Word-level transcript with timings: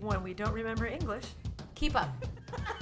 When 0.00 0.22
we 0.22 0.34
don't 0.34 0.52
remember 0.54 0.86
English, 0.86 1.24
Keep 1.74 1.94
up. 1.96 2.08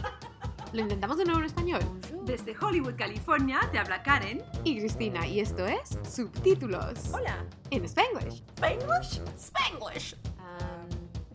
Lo 0.73 0.83
intentamos 0.83 1.17
de 1.17 1.25
nuevo 1.25 1.41
en 1.41 1.47
español. 1.47 1.81
Desde 2.25 2.55
Hollywood, 2.61 2.95
California, 2.97 3.61
te 3.73 3.79
habla 3.79 4.03
Karen. 4.03 4.43
Y 4.65 4.79
Cristina, 4.81 5.27
y 5.27 5.41
esto 5.41 5.67
es 5.67 5.99
Subtítulos. 6.09 6.99
hola, 7.13 7.45
En 7.71 7.85
Spanglish. 7.85 8.43
Spanglish, 8.57 9.21
Spanglish. 9.39 10.17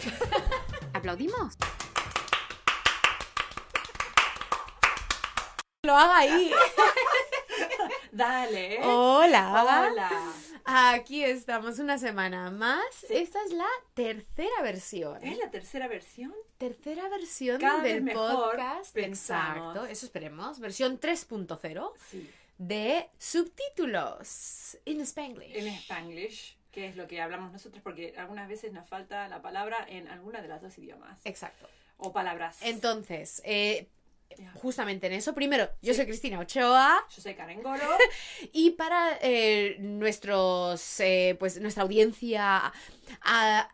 ¿Aplaudimos? 0.93 1.57
Lo 5.83 5.95
haga 5.97 6.17
ahí. 6.17 6.51
Dale. 8.11 8.79
Hola. 8.83 9.87
Hola. 9.89 10.09
Aquí 10.65 11.23
estamos 11.23 11.79
una 11.79 11.97
semana 11.97 12.49
más. 12.49 13.03
Esta 13.09 13.39
es 13.43 13.51
la 13.51 13.67
tercera 13.93 14.61
versión. 14.61 15.21
¿Es 15.23 15.37
la 15.37 15.51
tercera 15.51 15.87
versión? 15.87 16.33
Tercera 16.57 17.09
versión 17.09 17.59
Cada 17.59 17.83
del 17.83 18.09
podcast. 18.11 18.93
pensamos. 18.93 19.71
Exacto, 19.75 19.85
eso 19.91 20.05
esperemos. 20.05 20.59
Versión 20.59 20.99
3.0 20.99 21.91
Sí. 22.09 22.29
de 22.57 23.09
subtítulos 23.17 24.77
en 24.85 25.01
Spanglish. 25.01 25.55
En 25.55 25.67
Spanglish, 25.67 26.57
que 26.71 26.87
es 26.87 26.95
lo 26.95 27.07
que 27.07 27.21
hablamos 27.21 27.51
nosotros, 27.51 27.81
porque 27.83 28.13
algunas 28.17 28.47
veces 28.47 28.71
nos 28.71 28.87
falta 28.87 29.27
la 29.27 29.41
palabra 29.41 29.85
en 29.89 30.07
alguna 30.07 30.41
de 30.41 30.47
las 30.47 30.61
dos 30.61 30.77
idiomas. 30.77 31.19
Exacto. 31.25 31.67
O 31.97 32.13
palabras. 32.13 32.57
Entonces, 32.61 33.41
eh. 33.45 33.87
Justamente 34.55 35.07
en 35.07 35.13
eso, 35.13 35.33
primero, 35.33 35.69
yo 35.81 35.93
soy 35.93 36.05
Cristina 36.05 36.39
Ochoa 36.39 37.05
Yo 37.13 37.21
soy 37.21 37.33
Karen 37.35 37.61
Goro. 37.61 37.97
y 38.53 38.71
para 38.71 39.17
eh, 39.21 39.77
nuestros, 39.79 40.99
eh, 40.99 41.35
pues 41.39 41.59
nuestra 41.59 41.83
audiencia 41.83 42.73
ah, 43.21 43.69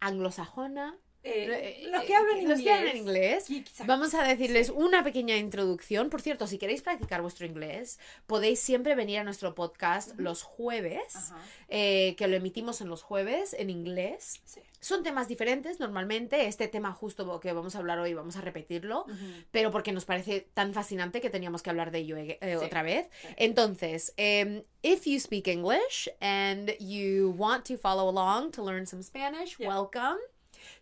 anglosajona, 0.00 0.98
eh, 1.22 1.82
eh, 1.84 1.88
los 1.90 2.04
que 2.04 2.14
hablan 2.14 2.38
inglés. 2.38 2.48
los 2.48 2.60
que 2.62 2.72
hablan 2.72 2.96
inglés. 2.96 3.46
Vamos 3.84 4.14
a 4.14 4.22
decirles 4.22 4.70
una 4.70 5.04
pequeña 5.04 5.36
introducción. 5.36 6.08
Por 6.08 6.22
cierto, 6.22 6.46
si 6.46 6.56
queréis 6.56 6.80
practicar 6.80 7.20
vuestro 7.20 7.46
inglés, 7.46 7.98
podéis 8.26 8.60
siempre 8.60 8.94
venir 8.94 9.18
a 9.18 9.24
nuestro 9.24 9.54
podcast 9.54 10.18
los 10.18 10.42
jueves, 10.42 11.32
que 11.68 12.26
lo 12.26 12.36
emitimos 12.36 12.80
en 12.80 12.88
los 12.88 13.02
jueves 13.02 13.54
en 13.58 13.68
inglés. 13.68 14.40
Sí. 14.44 14.60
Son 14.80 15.02
temas 15.02 15.28
diferentes 15.28 15.78
normalmente. 15.78 16.46
Este 16.46 16.66
tema 16.66 16.92
justo 16.92 17.38
que 17.38 17.52
vamos 17.52 17.74
a 17.74 17.78
hablar 17.78 17.98
hoy, 17.98 18.14
vamos 18.14 18.36
a 18.36 18.40
repetirlo, 18.40 19.04
pero 19.50 19.70
porque 19.70 19.92
nos 19.92 20.06
parece 20.06 20.48
tan 20.54 20.72
fascinante 20.72 21.20
que 21.20 21.28
teníamos 21.28 21.62
que 21.62 21.68
hablar 21.70 21.90
de 21.90 21.98
ello 21.98 22.16
eh, 22.16 22.38
Sí. 22.40 22.64
otra 22.64 22.82
vez. 22.82 23.08
Sí. 23.20 23.28
Entonces, 23.36 24.14
em, 24.16 24.62
if 24.82 25.04
you 25.06 25.20
speak 25.20 25.48
English 25.48 26.08
and 26.20 26.70
you 26.80 27.34
want 27.36 27.64
to 27.66 27.76
follow 27.76 28.08
along 28.08 28.52
to 28.52 28.62
learn 28.64 28.86
some 28.86 29.02
Spanish, 29.02 29.58
Yeah. 29.58 29.68
welcome. 29.68 30.16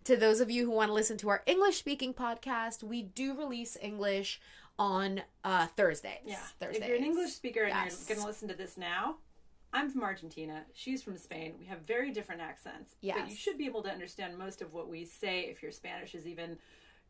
To 0.04 0.16
those 0.16 0.40
of 0.40 0.48
you 0.48 0.64
who 0.66 0.70
want 0.76 0.90
to 0.90 0.94
listen 0.94 1.16
to 1.18 1.28
our 1.28 1.42
English 1.46 1.78
speaking 1.78 2.14
podcast, 2.14 2.84
we 2.84 3.02
do 3.02 3.34
release 3.34 3.76
English 3.82 4.40
on 4.78 5.22
uh, 5.42 5.66
Thursdays. 5.76 6.22
Yeah. 6.24 6.38
Thursdays. 6.60 6.82
If 6.82 6.86
you're 6.88 6.96
an 6.98 7.04
English 7.04 7.32
speaker 7.32 7.64
and 7.64 7.74
Yes. 7.90 8.06
you're 8.08 8.14
going 8.16 8.22
to 8.24 8.28
listen 8.28 8.46
to 8.48 8.54
this 8.54 8.76
now, 8.76 9.16
I'm 9.72 9.90
from 9.90 10.02
Argentina. 10.02 10.64
She's 10.72 11.02
from 11.02 11.16
Spain. 11.18 11.54
We 11.60 11.66
have 11.66 11.80
very 11.86 12.10
different 12.10 12.40
accents. 12.40 12.94
But 13.02 13.28
you 13.28 13.36
should 13.36 13.58
be 13.58 13.66
able 13.66 13.82
to 13.82 13.90
understand 13.90 14.38
most 14.38 14.62
of 14.62 14.72
what 14.72 14.88
we 14.88 15.04
say 15.04 15.40
if 15.42 15.62
your 15.62 15.72
Spanish 15.72 16.14
is 16.14 16.26
even 16.26 16.58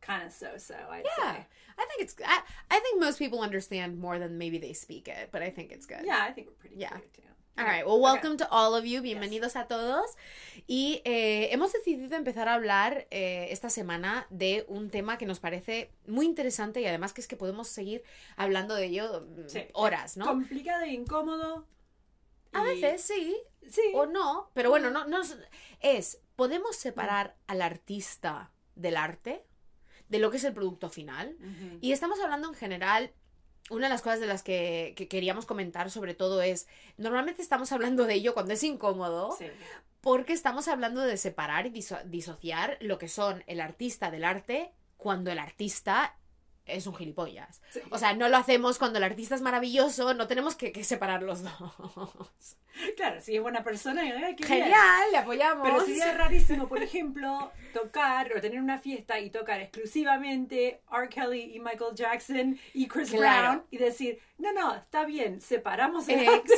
kind 0.00 0.24
of 0.26 0.32
so-so, 0.32 0.74
I'd 0.90 1.04
Yeah, 1.18 1.32
say. 1.34 1.46
I 1.78 1.86
think 1.86 2.00
it's. 2.00 2.14
I, 2.24 2.40
I 2.70 2.80
think 2.80 3.00
most 3.00 3.18
people 3.18 3.40
understand 3.42 3.98
more 3.98 4.18
than 4.18 4.38
maybe 4.38 4.58
they 4.58 4.72
speak 4.72 5.08
it, 5.08 5.28
but 5.32 5.42
I 5.42 5.50
think 5.50 5.70
it's 5.72 5.86
good. 5.86 6.04
Yeah, 6.04 6.20
I 6.28 6.32
think 6.32 6.48
we're 6.48 6.54
pretty 6.54 6.76
Yeah. 6.78 6.88
clear 6.90 7.02
too. 7.14 7.22
All 7.58 7.64
Okay. 7.64 7.72
right, 7.72 7.86
well, 7.86 7.96
Okay. 7.96 8.02
welcome 8.04 8.36
to 8.36 8.48
all 8.52 8.76
of 8.76 8.86
you. 8.86 9.02
Bienvenidos 9.02 9.56
a 9.56 9.66
todos. 9.66 10.16
Y 10.68 11.00
eh, 11.04 11.48
hemos 11.52 11.72
decidido 11.72 12.16
empezar 12.16 12.46
a 12.48 12.54
hablar 12.54 13.06
eh, 13.10 13.48
esta 13.50 13.68
semana 13.70 14.26
de 14.30 14.64
un 14.68 14.90
tema 14.90 15.18
que 15.18 15.26
nos 15.26 15.40
parece 15.40 15.90
muy 16.06 16.26
interesante 16.26 16.80
y 16.80 16.86
además 16.86 17.12
que 17.12 17.20
es 17.20 17.26
que 17.26 17.36
podemos 17.36 17.66
seguir 17.68 18.04
hablando 18.36 18.76
de 18.76 18.86
ello 18.86 19.26
mm, 19.28 19.48
Sí. 19.48 19.62
horas, 19.74 20.16
¿no? 20.16 20.24
Complicado 20.26 20.84
e 20.84 20.92
incómodo. 20.92 21.66
A 22.52 22.62
veces 22.62 23.02
sí 23.02 23.36
Sí. 23.68 23.82
o 23.94 24.06
no, 24.06 24.50
pero 24.54 24.70
bueno, 24.70 24.90
no, 24.90 25.06
no 25.06 25.20
es- 25.80 26.20
¿podemos 26.36 26.76
separar 26.76 27.36
al 27.46 27.60
artista 27.62 28.50
del 28.74 28.96
arte? 28.96 29.44
De 30.08 30.18
lo 30.18 30.30
que 30.30 30.38
es 30.38 30.44
el 30.44 30.54
producto 30.54 30.88
final. 30.88 31.36
Y 31.82 31.92
estamos 31.92 32.18
hablando 32.20 32.48
en 32.48 32.54
general, 32.54 33.12
una 33.68 33.86
de 33.88 33.92
las 33.92 34.00
cosas 34.00 34.20
de 34.20 34.26
las 34.26 34.42
que, 34.42 34.94
que 34.96 35.06
queríamos 35.08 35.44
comentar 35.44 35.90
sobre 35.90 36.14
todo 36.14 36.40
es, 36.40 36.66
normalmente 36.96 37.42
estamos 37.42 37.70
hablando 37.72 38.04
de 38.06 38.14
ello 38.14 38.32
cuando 38.32 38.54
es 38.54 38.62
incómodo, 38.62 39.32
Sí. 39.36 39.46
porque 40.00 40.32
estamos 40.32 40.66
hablando 40.68 41.02
de 41.02 41.18
separar 41.18 41.66
y 41.66 41.70
diso- 41.70 42.02
disociar 42.06 42.78
lo 42.80 42.96
que 42.96 43.08
son 43.08 43.44
el 43.46 43.60
artista 43.60 44.10
del 44.10 44.24
arte 44.24 44.72
cuando 44.96 45.30
el 45.30 45.38
artista 45.38 46.16
es 46.68 46.86
un 46.86 46.94
gilipollas. 46.94 47.60
Sí. 47.70 47.80
O 47.90 47.98
sea, 47.98 48.12
no 48.14 48.28
lo 48.28 48.36
hacemos 48.36 48.78
cuando 48.78 48.98
el 48.98 49.04
artista 49.04 49.34
es 49.34 49.40
maravilloso, 49.42 50.14
no 50.14 50.26
tenemos 50.26 50.54
que, 50.54 50.70
que 50.72 50.84
separar 50.84 51.22
los 51.22 51.42
dos. 51.42 52.56
Claro, 52.96 53.20
si 53.20 53.34
es 53.34 53.42
buena 53.42 53.64
persona, 53.64 54.02
bien. 54.02 54.36
Genial, 54.38 55.10
le 55.10 55.18
apoyamos. 55.18 55.66
Pero 55.68 55.80
sería 55.84 56.12
rarísimo, 56.16 56.68
por 56.68 56.80
ejemplo, 56.82 57.50
tocar 57.72 58.32
o 58.36 58.40
tener 58.40 58.60
una 58.60 58.78
fiesta 58.78 59.18
y 59.18 59.30
tocar 59.30 59.60
exclusivamente 59.60 60.80
R. 60.92 61.08
Kelly 61.08 61.54
y 61.56 61.60
Michael 61.60 61.94
Jackson 61.94 62.58
y 62.74 62.86
Chris 62.86 63.10
Claro. 63.10 63.42
Brown 63.50 63.66
y 63.70 63.78
decir, 63.78 64.20
no, 64.38 64.52
no, 64.52 64.74
está 64.76 65.04
bien, 65.04 65.40
separamos 65.40 66.08
el 66.08 66.20
Exacto, 66.20 66.52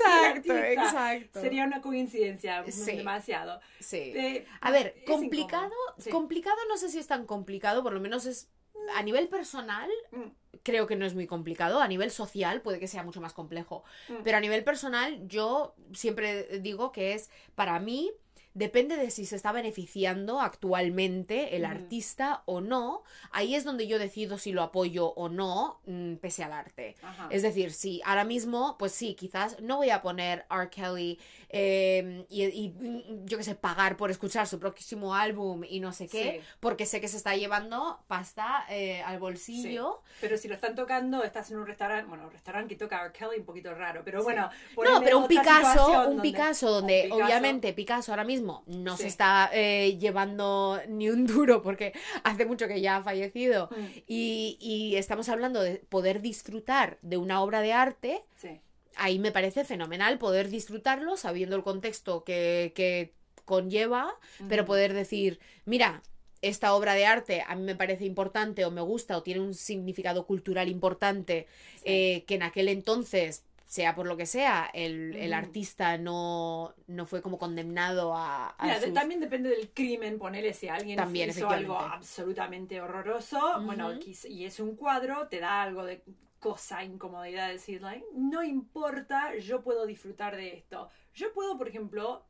artista". 0.53 0.73
exacto. 0.73 1.41
Sería 1.41 1.65
una 1.65 1.81
coincidencia 1.81 2.65
Sí. 2.71 2.97
demasiado. 2.97 3.61
Sí. 3.81 4.13
Eh, 4.15 4.47
A 4.61 4.71
ver, 4.71 4.97
complicado. 5.07 5.73
Sí. 5.99 6.11
complicado 6.11 6.57
no 6.69 6.77
sé 6.77 6.91
si 6.91 6.99
es 6.99 7.07
tan 7.07 7.25
complicado, 7.25 7.83
por 7.83 7.93
lo 7.95 8.01
menos 8.01 8.27
es 8.27 8.49
a 8.97 9.03
nivel 9.03 9.29
personal 9.29 9.91
Mm. 10.13 10.31
creo 10.63 10.87
que 10.87 10.97
no 10.97 11.07
es 11.07 11.15
muy 11.15 11.27
complicado, 11.27 11.81
a 11.81 11.89
nivel 11.89 12.11
social 12.11 12.61
puede 12.61 12.79
que 12.79 12.89
sea 12.89 13.03
mucho 13.03 13.21
más 13.21 13.33
complejo, 13.33 13.83
Mm. 14.09 14.15
pero 14.25 14.37
a 14.37 14.41
nivel 14.41 14.63
personal 14.65 15.27
yo 15.27 15.75
siempre 15.95 16.59
digo 16.61 16.93
que 16.93 17.15
es 17.15 17.31
para 17.55 17.79
mí 17.81 18.11
depende 18.55 18.97
de 18.97 19.11
si 19.11 19.27
se 19.27 19.37
está 19.37 19.53
beneficiando 19.53 20.41
actualmente 20.41 21.57
el 21.57 21.65
artista 21.65 22.43
o 22.47 22.61
no, 22.61 23.03
ahí 23.31 23.55
es 23.55 23.65
donde 23.65 23.87
yo 23.87 23.99
decido 23.99 24.39
si 24.39 24.53
lo 24.53 24.63
apoyo 24.63 25.09
o 25.15 25.29
no, 25.29 25.81
mm, 25.87 26.15
pese 26.17 26.43
al 26.45 26.53
arte. 26.53 26.97
Ajá. 27.03 27.29
Es 27.31 27.43
decir, 27.43 27.73
si 27.73 28.01
ahora 28.05 28.25
mismo, 28.25 28.77
pues 28.79 28.93
sí, 28.93 29.15
quizás 29.15 29.61
no 29.61 29.77
voy 29.77 29.91
a 29.91 30.03
poner 30.03 30.47
R. 30.51 30.69
Kelly 30.71 31.19
eh, 31.49 32.25
y, 32.29 32.45
y, 32.45 32.69
mm, 32.71 33.27
yo 33.27 33.39
qué 33.39 33.45
sé, 33.45 33.55
pagar 33.55 33.97
por 33.97 34.11
escuchar 34.11 34.47
su 34.47 34.59
próximo 34.59 35.15
álbum 35.15 35.63
y 35.69 35.81
no 35.81 35.93
sé 35.93 36.09
qué, 36.09 36.41
Sí. 36.41 36.47
porque 36.61 36.87
sé 36.87 37.01
que 37.01 37.09
se 37.09 37.17
está 37.17 37.37
llevando 37.37 38.01
pasta 38.07 38.65
eh, 38.69 39.03
al 39.03 39.19
bolsillo. 39.19 40.03
Pero 40.21 40.37
si 40.37 40.49
lo 40.49 40.55
están 40.55 40.75
tocando, 40.75 41.23
estás 41.25 41.51
en 41.51 41.59
un 41.59 41.67
restaurante, 41.67 42.09
bueno, 42.09 42.25
un 42.25 42.31
restaurante 42.33 42.75
que 42.75 42.79
toca 42.79 43.01
R. 43.05 43.13
Kelly 43.13 43.39
un 43.41 43.45
poquito 43.45 43.75
raro, 43.75 44.03
pero 44.05 44.23
bueno. 44.23 44.51
No, 44.77 45.01
pero 45.01 45.19
un 45.19 45.29
Picasso, 45.29 45.87
un 45.89 45.95
donde- 46.17 46.23
Picasso 46.23 46.71
donde 46.71 47.03
un 47.03 47.09
Picasso- 47.11 47.25
obviamente 47.25 47.73
Picasso 47.73 48.13
ahora 48.13 48.25
mismo 48.25 48.40
no 48.67 48.97
Sí. 48.97 49.03
se 49.03 49.09
está 49.09 49.51
eh, 49.53 49.97
llevando 49.99 50.81
ni 50.89 51.09
un 51.11 51.27
duro 51.27 51.63
porque 51.63 51.93
hace 52.25 52.45
mucho 52.47 52.67
que 52.69 52.81
ya 52.81 52.97
ha 52.97 53.03
fallecido 53.03 53.69
Mm, 53.71 53.85
y, 54.07 54.57
y 54.61 54.97
estamos 54.97 55.29
hablando 55.29 55.63
de 55.63 55.77
poder 55.77 56.21
disfrutar 56.21 56.99
de 57.03 57.17
una 57.17 57.43
obra 57.43 57.61
de 57.63 57.73
arte 57.73 58.25
Sí. 58.37 58.61
ahí 58.97 59.19
me 59.19 59.33
parece 59.33 59.65
fenomenal 59.65 60.19
poder 60.19 60.49
disfrutarlo 60.51 61.17
sabiendo 61.17 61.57
el 61.57 61.63
contexto 61.63 62.25
que, 62.25 62.73
que 62.75 63.13
conlleva, 63.45 64.15
pero 64.49 64.65
poder 64.65 64.93
decir, 64.93 65.41
mira, 65.65 66.03
esta 66.43 66.73
obra 66.75 66.95
de 66.95 67.05
arte 67.05 67.43
a 67.47 67.55
mí 67.57 67.63
me 67.63 67.75
parece 67.77 68.05
importante 68.07 68.65
o 68.65 68.71
me 68.71 68.81
gusta 68.81 69.17
o 69.17 69.23
tiene 69.23 69.41
un 69.41 69.55
significado 69.55 70.25
cultural 70.27 70.69
importante 70.69 71.47
Sí. 71.77 71.83
eh, 71.85 72.25
que 72.27 72.37
en 72.37 72.43
aquel 72.45 72.69
entonces, 72.69 73.45
sea 73.71 73.95
por 73.95 74.09
lo 74.09 74.17
que 74.17 74.27
sea, 74.27 74.69
el, 74.75 75.15
el 75.15 75.33
artista 75.33 75.97
no, 75.97 76.75
no 76.89 77.07
fue 77.07 77.23
como 77.23 77.39
condenado 77.39 78.17
a... 78.17 78.49
a 78.59 78.65
Mira, 78.65 78.81
de- 78.81 78.87
sus- 78.87 78.95
también 78.95 79.21
depende 79.21 79.49
del 79.49 79.71
crimen, 79.73 80.19
ponele 80.19 80.53
si 80.55 80.67
alguien 80.67 80.97
También, 80.97 81.31
hizo 81.31 81.49
algo 81.49 81.79
absolutamente 81.79 82.81
horroroso, 82.81 83.39
bueno, 83.63 83.93
y 84.29 84.45
es 84.45 84.59
un 84.59 84.75
cuadro, 84.75 85.29
te 85.29 85.39
da 85.39 85.63
algo 85.63 85.85
de 85.85 86.03
cosa, 86.41 86.83
incomodidad 86.83 87.49
decir, 87.49 87.81
like, 87.81 88.05
no 88.13 88.43
importa, 88.43 89.37
yo 89.37 89.63
puedo 89.63 89.87
disfrutar 89.87 90.35
de 90.35 90.57
esto. 90.57 90.89
Yo 91.15 91.33
puedo, 91.33 91.57
por 91.57 91.69
ejemplo, 91.69 92.27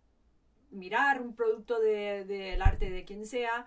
mirar 0.70 1.22
un 1.22 1.34
producto 1.34 1.80
de- 1.80 2.26
del 2.26 2.60
arte 2.60 2.90
de 2.90 3.06
quien 3.06 3.24
sea, 3.24 3.66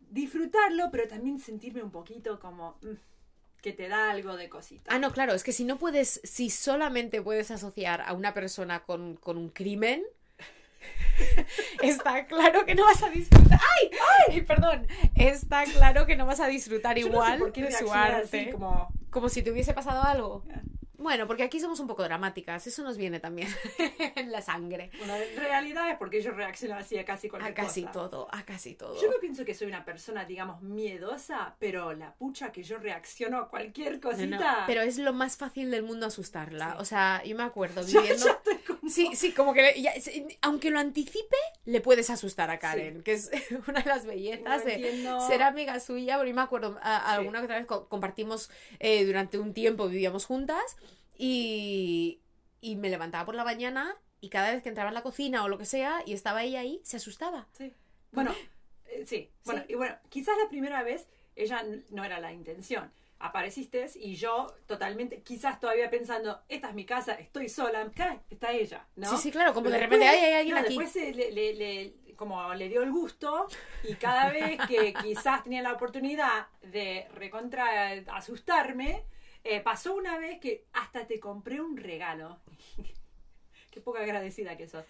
disfrutarlo, 0.00 0.90
pero 0.90 1.06
también 1.06 1.38
sentirme 1.38 1.82
un 1.82 1.90
poquito 1.90 2.40
como 2.40 2.78
mm, 2.80 2.94
que 3.62 3.72
te 3.72 3.88
da 3.88 4.10
algo 4.10 4.36
de 4.36 4.48
cosita. 4.48 4.90
Ah, 4.92 4.98
no, 4.98 5.12
claro, 5.12 5.34
es 5.34 5.42
que 5.42 5.52
si 5.52 5.64
no 5.64 5.78
puedes, 5.78 6.20
si 6.24 6.50
solamente 6.50 7.20
puedes 7.22 7.50
asociar 7.50 8.02
a 8.02 8.12
una 8.12 8.34
persona 8.34 8.80
con, 8.80 9.16
con 9.16 9.36
un 9.36 9.48
crimen, 9.50 10.04
está 11.82 12.26
claro 12.26 12.64
que 12.64 12.74
no 12.74 12.84
vas 12.84 13.02
a 13.02 13.10
disfrutar. 13.10 13.60
¡Ay! 13.60 13.90
¡Ay! 14.28 14.40
Perdón. 14.42 14.86
Está 15.14 15.64
claro 15.64 16.06
que 16.06 16.16
no 16.16 16.26
vas 16.26 16.40
a 16.40 16.46
disfrutar 16.46 16.96
Yo 16.96 17.06
no 17.06 17.10
sé 17.10 17.16
igual 17.16 17.38
por 17.38 17.52
qué 17.52 17.64
de 17.64 17.72
su 17.72 17.92
arte. 17.92 18.40
así 18.40 18.50
como 18.50 18.88
Como 19.10 19.28
si 19.28 19.42
te 19.42 19.50
hubiese 19.50 19.74
pasado 19.74 20.02
algo. 20.02 20.44
Bueno, 20.98 21.26
porque 21.28 21.44
aquí 21.44 21.60
somos 21.60 21.78
un 21.80 21.86
poco 21.86 22.02
dramáticas, 22.02 22.66
eso 22.66 22.82
nos 22.82 22.96
viene 22.96 23.20
también 23.20 23.48
en 24.16 24.32
la 24.32 24.42
sangre. 24.42 24.90
En 25.00 25.36
realidad 25.40 25.88
es 25.90 25.96
porque 25.96 26.20
yo 26.20 26.32
reacciono 26.32 26.74
así 26.74 26.98
a 26.98 27.04
casi 27.04 27.28
A 27.28 27.30
cualquier 27.30 27.54
casi 27.54 27.82
cosa. 27.82 27.92
todo, 27.92 28.28
a 28.32 28.42
casi 28.44 28.74
todo. 28.74 29.00
Yo 29.00 29.08
no 29.08 29.16
pienso 29.20 29.44
que 29.44 29.54
soy 29.54 29.68
una 29.68 29.84
persona, 29.84 30.24
digamos, 30.24 30.60
miedosa, 30.60 31.54
pero 31.60 31.92
la 31.94 32.12
pucha 32.14 32.50
que 32.50 32.62
yo 32.64 32.78
reacciono 32.78 33.38
a 33.38 33.48
cualquier 33.48 33.94
No, 33.94 34.00
cosita. 34.10 34.26
no, 34.60 34.66
Pero 34.66 34.82
es 34.82 34.98
lo 34.98 35.12
más 35.12 35.36
fácil 35.36 35.70
del 35.70 35.84
mundo 35.84 36.06
asustarla. 36.06 36.72
Sí. 36.72 36.76
O 36.80 36.84
sea, 36.84 37.22
yo 37.24 37.36
me 37.36 37.44
acuerdo 37.44 37.82
viviendo. 37.86 38.26
estoy 38.28 38.56
como- 38.58 38.77
Sí, 38.90 39.10
sí, 39.14 39.32
como 39.32 39.52
que 39.54 39.62
le- 39.62 39.80
ya- 39.82 39.92
aunque 40.42 40.70
lo 40.70 40.78
anticipe, 40.78 41.36
le 41.64 41.80
puedes 41.80 42.10
asustar 42.10 42.50
a 42.50 42.58
Karen, 42.58 43.02
que 43.02 43.12
es 43.12 43.30
una 43.68 43.80
de 43.82 43.88
las 43.88 44.04
bellezas 44.06 44.64
No 44.64 44.64
de 44.64 45.26
ser 45.28 45.42
amiga 45.42 45.78
suya. 45.80 46.16
Porque 46.16 46.30
yo 46.30 46.34
me 46.36 46.42
acuerdo, 46.42 46.78
a- 46.82 47.00
Sí. 47.00 47.16
alguna 47.18 47.42
otra 47.42 47.56
vez 47.58 47.66
co- 47.66 47.88
compartimos 47.88 48.50
eh, 48.80 49.04
durante 49.04 49.38
un 49.38 49.52
tiempo, 49.54 49.88
vivíamos 49.88 50.24
juntas 50.26 50.76
y, 51.16 52.20
y 52.60 52.76
me 52.76 52.88
levantaba 52.90 53.24
por 53.24 53.34
la 53.34 53.44
mañana 53.44 53.96
y 54.20 54.28
cada 54.30 54.52
vez 54.52 54.62
que 54.62 54.68
entraba 54.68 54.88
en 54.88 54.94
la 54.94 55.02
cocina 55.02 55.44
o 55.44 55.48
lo 55.48 55.58
que 55.58 55.64
sea 55.64 56.02
y 56.06 56.12
estaba 56.12 56.42
ella 56.42 56.60
ahí, 56.60 56.80
se 56.84 56.96
asustaba. 56.96 57.46
Sí. 57.56 57.72
Bueno, 58.12 58.34
eh, 58.86 59.04
sí. 59.06 59.30
Bueno, 59.44 59.62
y 59.68 59.74
bueno, 59.74 59.96
quizás 60.08 60.36
la 60.42 60.48
primera 60.48 60.82
vez 60.82 61.06
ella 61.36 61.62
no 61.90 62.04
era 62.04 62.18
la 62.20 62.32
intención. 62.32 62.90
Apareciste 63.20 63.86
y 63.96 64.14
yo 64.14 64.46
totalmente, 64.66 65.22
quizás 65.22 65.58
todavía 65.58 65.90
pensando, 65.90 66.40
esta 66.48 66.68
es 66.68 66.74
mi 66.74 66.84
casa, 66.86 67.14
estoy 67.14 67.48
sola, 67.48 67.80
acá 67.82 68.22
está 68.30 68.52
ella, 68.52 68.86
¿no? 68.94 69.10
Sí, 69.10 69.16
sí, 69.16 69.30
claro, 69.32 69.52
como 69.52 69.68
de 69.70 69.78
repente 69.78 70.04
después- 70.04 70.22
"Ay, 70.22 70.26
hay 70.28 70.34
alguien 70.34 70.54
claro, 70.54 70.66
aquí. 70.68 70.78
Después 70.78 71.16
le, 71.16 71.32
le- 71.32 71.54
le- 71.54 72.14
como 72.14 72.54
le 72.54 72.68
dio 72.68 72.82
el 72.82 72.90
gusto 72.92 73.46
y 73.84 73.94
cada 73.94 74.30
vez 74.30 74.58
que 74.68 74.92
quizás 75.02 75.42
tenía 75.42 75.62
la 75.62 75.72
oportunidad 75.72 76.46
de 76.62 77.08
recontra 77.14 77.90
asustarme, 78.12 79.04
eh, 79.44 79.60
pasó 79.60 79.94
una 79.94 80.18
vez 80.18 80.38
que 80.40 80.66
hasta 80.72 81.06
te 81.06 81.18
compré 81.18 81.60
un 81.60 81.76
regalo. 81.76 82.38
Qué 83.70 83.80
poca 83.80 84.00
agradecida 84.00 84.56
que 84.56 84.66
sos. 84.68 84.84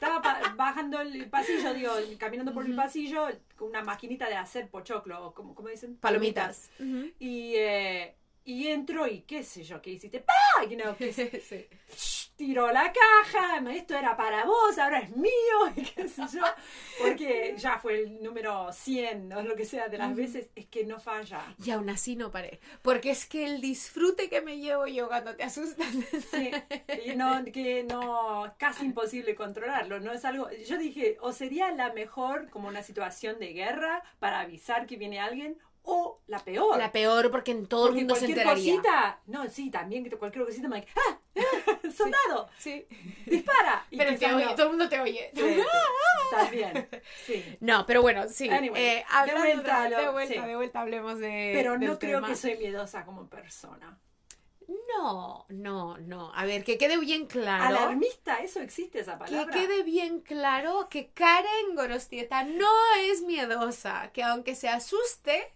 Estaba 0.00 0.22
pa- 0.22 0.54
bajando 0.56 1.00
el 1.00 1.28
pasillo, 1.28 1.74
digo, 1.74 1.92
caminando 2.18 2.54
por 2.54 2.64
el 2.64 2.74
pasillo 2.74 3.28
con 3.56 3.68
una 3.68 3.82
maquinita 3.82 4.28
de 4.28 4.34
hacer 4.36 4.68
pochoclo, 4.68 5.26
o 5.26 5.34
como, 5.34 5.54
como 5.54 5.68
dicen, 5.68 5.96
Palomitas. 5.96 6.70
Y, 7.18 7.54
eh, 7.56 8.14
y 8.44 8.68
entro 8.68 9.06
y 9.06 9.22
qué 9.22 9.42
sé 9.42 9.62
yo, 9.62 9.80
¿qué 9.82 9.90
hiciste? 9.90 10.20
¡Pah! 10.20 10.64
You 10.68 10.76
know, 10.76 10.96
que 10.96 11.12
Sí. 11.12 11.66
tiró 12.36 12.72
la 12.72 12.90
caja, 12.92 13.62
esto 13.70 13.94
era 13.96 14.16
para 14.16 14.44
vos, 14.44 14.78
ahora 14.78 15.00
es 15.00 15.10
mío, 15.14 15.30
y 15.76 15.82
qué 15.82 16.08
sé 16.08 16.22
yo, 16.32 16.42
porque 16.98 17.54
ya 17.58 17.78
fue 17.78 18.00
el 18.00 18.22
número 18.22 18.72
100 18.72 19.32
o 19.32 19.42
lo 19.42 19.54
que 19.54 19.64
sea 19.66 19.88
de 19.88 19.98
las 19.98 20.16
veces, 20.16 20.48
es 20.56 20.66
que 20.66 20.84
no 20.84 20.98
falla. 20.98 21.54
Y 21.62 21.70
aún 21.70 21.90
así 21.90 22.16
no 22.16 22.30
paré. 22.30 22.60
Porque 22.82 23.10
es 23.10 23.26
que 23.26 23.44
el 23.44 23.60
disfrute 23.60 24.28
que 24.30 24.40
me 24.40 24.58
llevo 24.58 24.86
yo 24.86 25.08
cuando 25.08 25.36
te 25.36 25.42
asustas. 25.44 25.86
Sí, 26.30 26.50
y 27.04 27.14
no, 27.16 27.44
que 27.52 27.84
no, 27.84 28.54
casi 28.58 28.86
imposible 28.86 29.34
controlarlo, 29.34 30.00
no 30.00 30.12
es 30.12 30.24
algo, 30.24 30.48
yo 30.66 30.78
dije, 30.78 31.18
o 31.20 31.32
sería 31.32 31.70
la 31.72 31.92
mejor 31.92 32.48
como 32.48 32.68
una 32.68 32.82
situación 32.82 33.38
de 33.38 33.52
guerra 33.52 34.02
para 34.18 34.40
avisar 34.40 34.86
que 34.86 34.96
viene 34.96 35.20
alguien, 35.20 35.58
o 35.82 36.20
la 36.26 36.38
peor. 36.38 36.76
La 36.78 36.92
peor 36.92 37.30
porque 37.30 37.50
en 37.52 37.66
todo 37.66 37.86
el 37.86 37.90
Porque 37.90 38.00
mundo 38.00 38.14
se 38.14 38.20
cualquier 38.26 38.38
enteraría. 38.46 38.74
cosita, 38.76 39.20
no, 39.26 39.48
sí, 39.48 39.70
también 39.70 40.04
que 40.04 40.10
cualquier 40.16 40.44
cosita 40.44 40.68
me 40.68 40.86
¡ah! 40.96 41.18
¡Soldado! 41.96 42.48
Sí. 42.58 42.86
¡Dispara! 43.26 43.86
Y 43.90 43.96
Pero 43.98 44.18
te 44.18 44.32
oye, 44.32 44.44
no. 44.44 44.54
todo 44.54 44.64
el 44.64 44.70
mundo 44.70 44.88
te 44.88 45.00
oye. 45.00 45.30
Sí, 45.34 45.40
sí, 46.40 46.46
bien. 46.56 46.88
Sí. 47.26 47.56
No, 47.60 47.84
pero 47.86 48.02
bueno, 48.02 48.28
sí. 48.28 48.48
Anyway, 48.48 48.80
eh, 48.80 49.04
de 49.26 49.34
vuelta 49.34 49.88
de, 49.88 49.96
de 49.96 50.08
vuelta, 50.10 50.34
sí. 50.42 50.48
de 50.48 50.56
vuelta, 50.56 50.80
hablemos 50.80 51.18
de. 51.18 51.52
Pero 51.54 51.78
no 51.78 51.98
creo 51.98 52.18
tema. 52.18 52.28
que 52.28 52.36
soy 52.36 52.56
miedosa 52.58 53.04
como 53.04 53.28
persona. 53.28 53.98
No, 54.96 55.46
no, 55.48 55.98
no. 55.98 56.32
A 56.34 56.44
ver, 56.44 56.62
que 56.62 56.78
quede 56.78 56.96
bien 56.98 57.26
claro. 57.26 57.64
Alarmista, 57.76 58.36
eso 58.36 58.60
existe 58.60 59.00
esa 59.00 59.14
Que 59.14 59.24
palabra. 59.24 59.52
quede 59.52 59.82
bien 59.82 60.20
claro 60.20 60.88
que 60.88 61.10
Karen 61.10 61.74
Gorostieta 61.74 62.44
no 62.44 62.68
es 63.00 63.22
miedosa. 63.22 64.10
Que 64.12 64.22
aunque 64.22 64.54
se 64.54 64.68
asuste, 64.68 65.52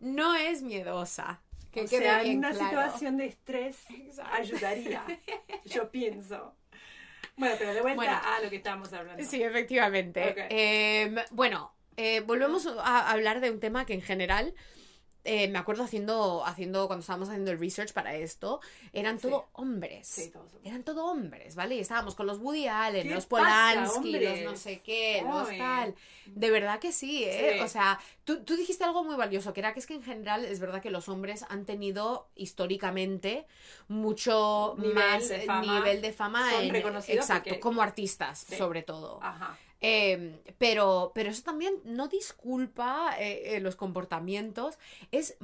no 0.00 0.34
es 0.34 0.62
miedosa. 0.62 1.40
Que 1.70 1.82
o 1.82 1.86
sea, 1.86 2.24
en 2.24 2.38
una 2.38 2.50
claro. 2.50 2.64
situación 2.68 3.16
de 3.16 3.26
estrés 3.26 3.76
Exacto. 3.90 4.32
ayudaría. 4.34 5.04
Yo 5.66 5.90
pienso. 5.90 6.56
Bueno, 7.36 7.54
pero 7.58 7.72
de 7.72 7.80
vuelta 7.80 7.96
Bueno. 7.96 8.20
a 8.22 8.40
lo 8.42 8.50
que 8.50 8.56
estábamos 8.56 8.92
hablando. 8.92 9.22
Sí, 9.24 9.42
efectivamente. 9.42 10.34
Eh, 10.50 11.14
bueno, 11.30 11.72
eh, 11.96 12.20
volvemos 12.20 12.66
a 12.66 13.10
hablar 13.10 13.40
de 13.40 13.50
un 13.50 13.60
tema 13.60 13.86
que 13.86 13.94
en 13.94 14.02
general. 14.02 14.54
Eh, 15.24 15.48
me 15.48 15.58
acuerdo 15.58 15.84
haciendo, 15.84 16.44
haciendo, 16.46 16.86
cuando 16.86 17.00
estábamos 17.02 17.28
haciendo 17.28 17.50
el 17.50 17.58
research 17.60 17.92
para 17.92 18.14
esto, 18.16 18.60
eran 18.92 19.18
Sí. 19.18 19.28
todo 19.28 19.48
hombres. 19.52 20.06
Sí, 20.08 20.30
todos. 20.30 20.50
Eran 20.64 20.82
todo 20.82 21.06
hombres, 21.06 21.54
¿vale? 21.54 21.76
Y 21.76 21.80
estábamos 21.80 22.14
con 22.14 22.26
los 22.26 22.38
Woody 22.38 22.66
Allen, 22.68 23.08
¿Qué 23.08 23.14
los 23.14 23.26
pasa, 23.26 23.74
Polanski, 23.74 24.12
los 24.18 24.40
no 24.40 24.56
sé 24.56 24.80
qué, 24.80 25.22
los 25.26 25.48
tal. 25.58 25.94
De 26.26 26.50
verdad 26.50 26.78
que 26.78 26.92
sí, 26.92 27.24
¿eh? 27.24 27.54
Sí. 27.56 27.60
O 27.60 27.68
sea, 27.68 27.98
tú, 28.24 28.42
tú 28.44 28.56
dijiste 28.56 28.84
algo 28.84 29.04
muy 29.04 29.16
valioso, 29.16 29.52
que 29.52 29.60
era 29.60 29.72
que 29.74 29.80
es 29.80 29.86
que 29.86 29.94
en 29.94 30.02
general 30.02 30.44
es 30.44 30.60
verdad 30.60 30.80
que 30.80 30.90
los 30.90 31.08
hombres 31.08 31.44
han 31.48 31.64
tenido 31.66 32.28
históricamente 32.34 33.46
mucho 33.88 34.74
Nivel 34.78 34.94
más 34.94 35.28
de 35.28 35.40
fama. 35.42 35.74
nivel 35.80 36.00
de 36.00 36.12
fama 36.12 36.50
Son 36.50 36.62
en- 36.64 36.70
reconocidos 36.70 37.24
exacto, 37.24 37.50
porque- 37.50 37.60
como 37.60 37.82
artistas, 37.82 38.46
sobre 38.56 38.82
todo. 38.82 39.18
Ajá. 39.22 39.58
Eh, 39.80 40.42
pero, 40.58 41.12
pero 41.14 41.30
eso 41.30 41.42
también 41.42 41.74
no 41.84 42.08
disculpa 42.08 43.14
eh, 43.18 43.56
eh, 43.56 43.60
los 43.60 43.76
comportamientos. 43.76 44.78
Es 45.10 45.36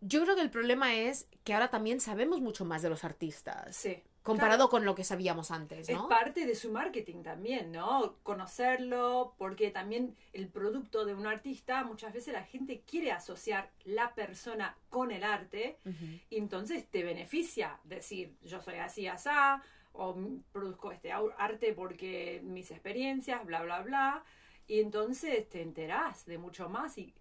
Yo 0.00 0.22
creo 0.22 0.34
que 0.34 0.42
el 0.42 0.50
problema 0.50 0.94
es 0.94 1.26
que 1.44 1.54
ahora 1.54 1.70
también 1.70 2.00
sabemos 2.00 2.40
mucho 2.40 2.64
más 2.64 2.82
de 2.82 2.90
los 2.90 3.04
artistas. 3.04 3.76
Sí. 3.76 4.02
Comparado 4.22 4.68
con 4.68 4.84
lo 4.84 4.94
que 4.94 5.02
sabíamos 5.02 5.50
antes, 5.50 5.88
Es 5.88 5.96
¿no? 5.96 6.08
parte 6.08 6.46
de 6.46 6.54
su 6.54 6.70
marketing 6.70 7.24
también, 7.24 7.72
¿no? 7.72 8.14
Conocerlo, 8.22 9.34
porque 9.36 9.72
también 9.72 10.14
el 10.32 10.46
producto 10.46 11.04
de 11.04 11.14
un 11.14 11.26
artista, 11.26 11.82
muchas 11.82 12.12
veces 12.12 12.32
la 12.32 12.44
gente 12.44 12.82
quiere 12.88 13.10
asociar 13.10 13.72
la 13.84 14.14
persona 14.14 14.76
con 14.90 15.10
el 15.10 15.24
arte, 15.24 15.78
Ujú. 15.84 16.20
y 16.30 16.36
entonces 16.36 16.86
te 16.88 17.02
beneficia 17.02 17.80
decir, 17.82 18.36
yo 18.42 18.60
soy 18.60 18.76
así, 18.76 19.08
asá, 19.08 19.60
o 19.92 20.16
produzco 20.52 20.92
este 20.92 21.12
arte 21.12 21.72
porque 21.74 22.40
mis 22.44 22.70
experiencias, 22.70 23.44
bla, 23.44 23.62
bla, 23.62 23.82
bla, 23.82 24.24
y 24.66 24.80
entonces 24.80 25.48
te 25.48 25.62
enterás 25.62 26.24
de 26.26 26.38
mucho 26.38 26.68
más 26.68 26.96
y, 26.98 27.14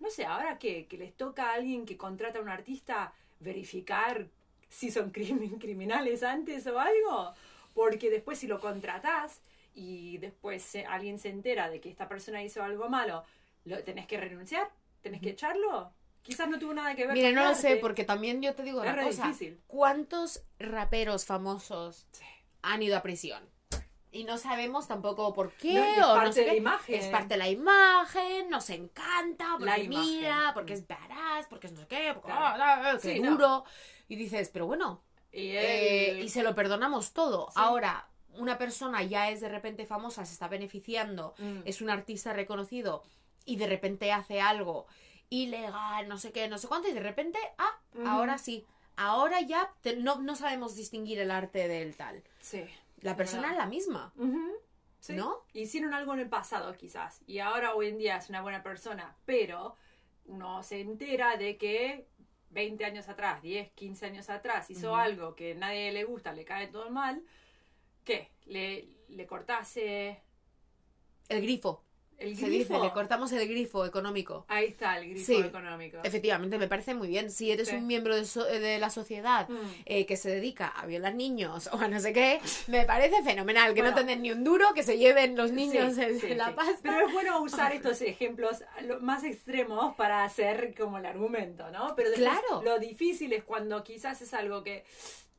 no 0.00 0.10
sé, 0.10 0.24
ahora 0.26 0.58
que, 0.58 0.86
que 0.86 0.98
les 0.98 1.14
toca 1.16 1.50
a 1.50 1.54
alguien 1.54 1.86
que 1.86 1.96
contrata 1.96 2.38
a 2.38 2.42
un 2.42 2.48
artista 2.48 3.12
verificar 3.40 4.28
si 4.68 4.90
son 4.90 5.12
crimin- 5.12 5.58
criminales 5.60 6.22
antes 6.22 6.66
o 6.66 6.78
algo, 6.78 7.32
porque 7.74 8.10
después 8.10 8.38
si 8.38 8.46
lo 8.46 8.60
contratás 8.60 9.42
y 9.74 10.18
después 10.18 10.62
se- 10.62 10.86
alguien 10.86 11.18
se 11.18 11.28
entera 11.30 11.68
de 11.70 11.80
que 11.80 11.90
esta 11.90 12.08
persona 12.08 12.42
hizo 12.42 12.62
algo 12.62 12.88
malo, 12.88 13.24
¿lo 13.64 13.82
tenés 13.84 14.06
que 14.06 14.18
renunciar? 14.20 14.70
¿Tenés 15.02 15.20
que 15.20 15.30
echarlo? 15.30 15.92
Quizás 16.26 16.48
no 16.48 16.58
tuvo 16.58 16.74
nada 16.74 16.94
que 16.94 17.06
ver 17.06 17.14
Mire, 17.14 17.28
con 17.34 17.42
no 17.44 17.48
lo 17.50 17.54
sé, 17.54 17.76
porque 17.76 18.04
también 18.04 18.42
yo 18.42 18.54
te 18.54 18.62
digo 18.64 18.82
Es 18.82 18.92
una 18.92 19.02
cosa. 19.02 19.26
difícil. 19.28 19.60
¿Cuántos 19.66 20.42
raperos 20.58 21.24
famosos 21.24 22.06
Sí. 22.12 22.24
han 22.62 22.82
ido 22.82 22.96
a 22.96 23.02
prisión? 23.02 23.48
Y 24.12 24.24
no 24.24 24.38
sabemos 24.38 24.88
tampoco 24.88 25.32
por 25.34 25.52
qué, 25.52 25.74
No, 25.74 25.84
es 25.84 25.98
o 25.98 26.08
no 26.08 26.14
parte 26.14 26.32
sé 26.32 26.40
de 26.40 26.46
la 26.46 26.52
qué. 26.52 26.58
imagen. 26.58 26.94
Es 26.94 27.06
parte 27.08 27.28
de 27.34 27.36
la 27.38 27.48
imagen, 27.48 28.48
nos 28.50 28.70
encanta, 28.70 29.46
porque 29.58 29.64
La 29.66 29.78
mira, 29.78 30.50
porque 30.54 30.72
es 30.72 30.86
badass, 30.86 31.46
porque 31.48 31.66
es 31.66 31.72
no 31.74 31.80
sé 31.82 31.86
qué, 31.86 32.10
porque 32.14 32.28
Claro. 32.32 32.44
ah, 32.62 32.90
ah, 32.92 32.98
qué 33.00 33.14
Sí, 33.14 33.20
no. 33.20 33.32
duro. 33.32 33.64
Y 34.08 34.16
dices, 34.16 34.48
pero 34.52 34.66
bueno, 34.66 35.02
Y, 35.32 35.50
eh, 35.50 36.20
y 36.22 36.30
se 36.30 36.42
lo 36.42 36.54
perdonamos 36.54 37.12
todo. 37.12 37.48
Sí. 37.48 37.54
Ahora, 37.56 38.08
una 38.38 38.56
persona 38.56 39.02
ya 39.02 39.28
es 39.30 39.42
de 39.42 39.50
repente 39.50 39.84
famosa, 39.84 40.24
se 40.24 40.32
está 40.32 40.48
beneficiando, 40.48 41.34
Mm. 41.36 41.60
es 41.66 41.82
un 41.82 41.90
artista 41.90 42.32
reconocido 42.32 43.02
y 43.44 43.56
de 43.56 43.66
repente 43.66 44.12
hace 44.12 44.40
algo 44.40 44.86
ilegal, 45.30 46.08
no 46.08 46.18
sé 46.18 46.32
qué, 46.32 46.48
no 46.48 46.58
sé 46.58 46.68
cuánto, 46.68 46.88
y 46.88 46.92
de 46.92 47.00
repente, 47.00 47.38
ah, 47.58 47.78
ahora 48.06 48.38
sí. 48.38 48.64
Ahora 48.96 49.40
ya 49.42 49.72
te- 49.82 49.96
no, 49.96 50.20
no 50.22 50.36
sabemos 50.36 50.74
distinguir 50.74 51.18
el 51.18 51.30
arte 51.30 51.68
del 51.68 51.96
tal. 51.96 52.22
Sí. 52.40 52.64
La 53.00 53.14
persona 53.16 53.50
es 53.50 53.56
la 53.56 53.66
misma. 53.66 54.12
Ujú. 54.16 54.52
Sí. 55.00 55.12
¿No? 55.14 55.44
Hicieron 55.52 55.92
algo 55.94 56.14
en 56.14 56.20
el 56.20 56.28
pasado 56.28 56.74
quizás 56.74 57.20
y 57.26 57.38
ahora 57.38 57.74
hoy 57.74 57.88
en 57.88 57.98
día 57.98 58.16
es 58.16 58.28
una 58.30 58.40
buena 58.42 58.62
persona, 58.62 59.14
pero 59.26 59.76
uno 60.24 60.62
se 60.62 60.80
entera 60.80 61.36
de 61.36 61.56
que 61.58 62.08
20 62.50 62.84
años 62.86 63.08
atrás, 63.08 63.42
10, 63.42 63.70
15 63.72 64.06
años 64.06 64.30
atrás 64.30 64.70
hizo 64.70 64.96
algo 64.96 65.36
que 65.36 65.52
a 65.52 65.54
nadie 65.56 65.92
le 65.92 66.04
gusta, 66.04 66.32
le 66.32 66.44
cae 66.44 66.68
todo 66.68 66.90
mal, 66.90 67.22
¿qué? 68.04 68.30
Le, 68.46 68.88
le 69.08 69.26
cortase, 69.26 70.22
El 71.28 71.42
grifo. 71.42 71.84
El 72.18 72.34
Se 72.36 72.46
grifo. 72.46 72.72
dice, 72.74 72.84
le 72.84 72.92
cortamos 72.92 73.30
el 73.32 73.46
grifo 73.46 73.84
económico. 73.84 74.46
Ahí 74.48 74.66
está 74.66 74.98
el 74.98 75.10
grifo 75.10 75.26
Sí. 75.26 75.36
económico. 75.36 75.98
Efectivamente, 76.02 76.56
me 76.56 76.66
parece 76.66 76.94
muy 76.94 77.08
bien. 77.08 77.30
Si 77.30 77.50
eres 77.50 77.68
Sí. 77.68 77.76
un 77.76 77.86
miembro 77.86 78.16
de, 78.16 78.24
so- 78.24 78.44
de 78.44 78.78
la 78.78 78.88
sociedad 78.88 79.48
Mm. 79.48 79.56
eh, 79.84 80.06
que 80.06 80.16
se 80.16 80.30
dedica 80.30 80.68
a 80.68 80.86
violar 80.86 81.14
niños 81.14 81.68
o 81.72 81.76
a 81.78 81.88
no 81.88 82.00
sé 82.00 82.12
qué, 82.14 82.40
me 82.68 82.84
parece 82.86 83.22
fenomenal. 83.22 83.74
Que 83.74 83.82
no 83.82 83.90
Bueno. 83.92 83.98
tengan 84.06 84.22
ni 84.22 84.32
un 84.32 84.44
duro, 84.44 84.72
que 84.74 84.82
se 84.82 84.96
lleven 84.96 85.36
los 85.36 85.52
niños 85.52 85.94
Sí, 85.94 86.02
en, 86.02 86.38
la 86.38 86.54
pasta. 86.54 86.78
Pero 86.82 87.06
es 87.06 87.12
bueno 87.12 87.42
usar 87.42 87.72
estos 87.74 88.00
ejemplos 88.00 88.62
lo- 88.82 89.00
más 89.00 89.22
extremos 89.24 89.94
para 89.96 90.24
hacer 90.24 90.74
como 90.74 90.96
el 90.98 91.04
argumento, 91.06 91.70
¿no? 91.70 91.94
Pero 91.96 92.12
Claro. 92.14 92.62
lo 92.64 92.78
difícil 92.78 93.32
es 93.34 93.44
cuando 93.44 93.84
quizás 93.84 94.22
es 94.22 94.32
algo 94.32 94.64
que 94.64 94.84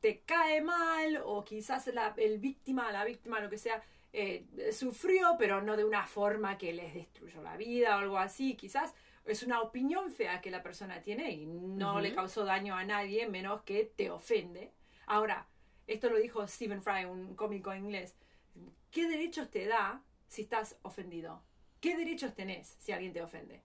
te 0.00 0.20
cae 0.20 0.60
mal 0.60 1.20
o 1.24 1.44
quizás 1.44 1.88
la, 1.88 2.14
el 2.18 2.38
víctima, 2.38 2.92
la 2.92 3.04
víctima, 3.04 3.40
lo 3.40 3.50
que 3.50 3.58
sea, 3.58 3.82
eh, 4.12 4.46
sufrió, 4.72 5.36
pero 5.38 5.60
no 5.62 5.76
de 5.76 5.84
una 5.84 6.06
forma 6.06 6.56
que 6.58 6.72
les 6.72 6.94
destruyó 6.94 7.42
la 7.42 7.56
vida 7.56 7.96
o 7.96 8.00
algo 8.00 8.18
así. 8.18 8.54
Quizás 8.56 8.94
es 9.24 9.42
una 9.42 9.60
opinión 9.60 10.10
fea 10.10 10.40
que 10.40 10.50
la 10.50 10.62
persona 10.62 11.02
tiene 11.02 11.30
y 11.30 11.46
no 11.46 11.92
Ujú. 11.92 12.00
le 12.00 12.14
causó 12.14 12.44
daño 12.44 12.74
a 12.74 12.84
nadie 12.84 13.28
menos 13.28 13.62
que 13.62 13.84
te 13.96 14.10
ofende. 14.10 14.72
Ahora, 15.06 15.46
esto 15.86 16.08
lo 16.10 16.16
dijo 16.18 16.46
Stephen 16.48 16.82
Fry, 16.82 17.04
un 17.04 17.34
cómico 17.34 17.74
inglés. 17.74 18.16
¿Qué 18.90 19.06
derechos 19.08 19.50
te 19.50 19.66
da 19.66 20.02
si 20.26 20.42
estás 20.42 20.76
ofendido? 20.82 21.42
¿Qué 21.80 21.96
derechos 21.96 22.34
tenés 22.34 22.76
si 22.78 22.92
alguien 22.92 23.12
te 23.12 23.22
ofende? 23.22 23.62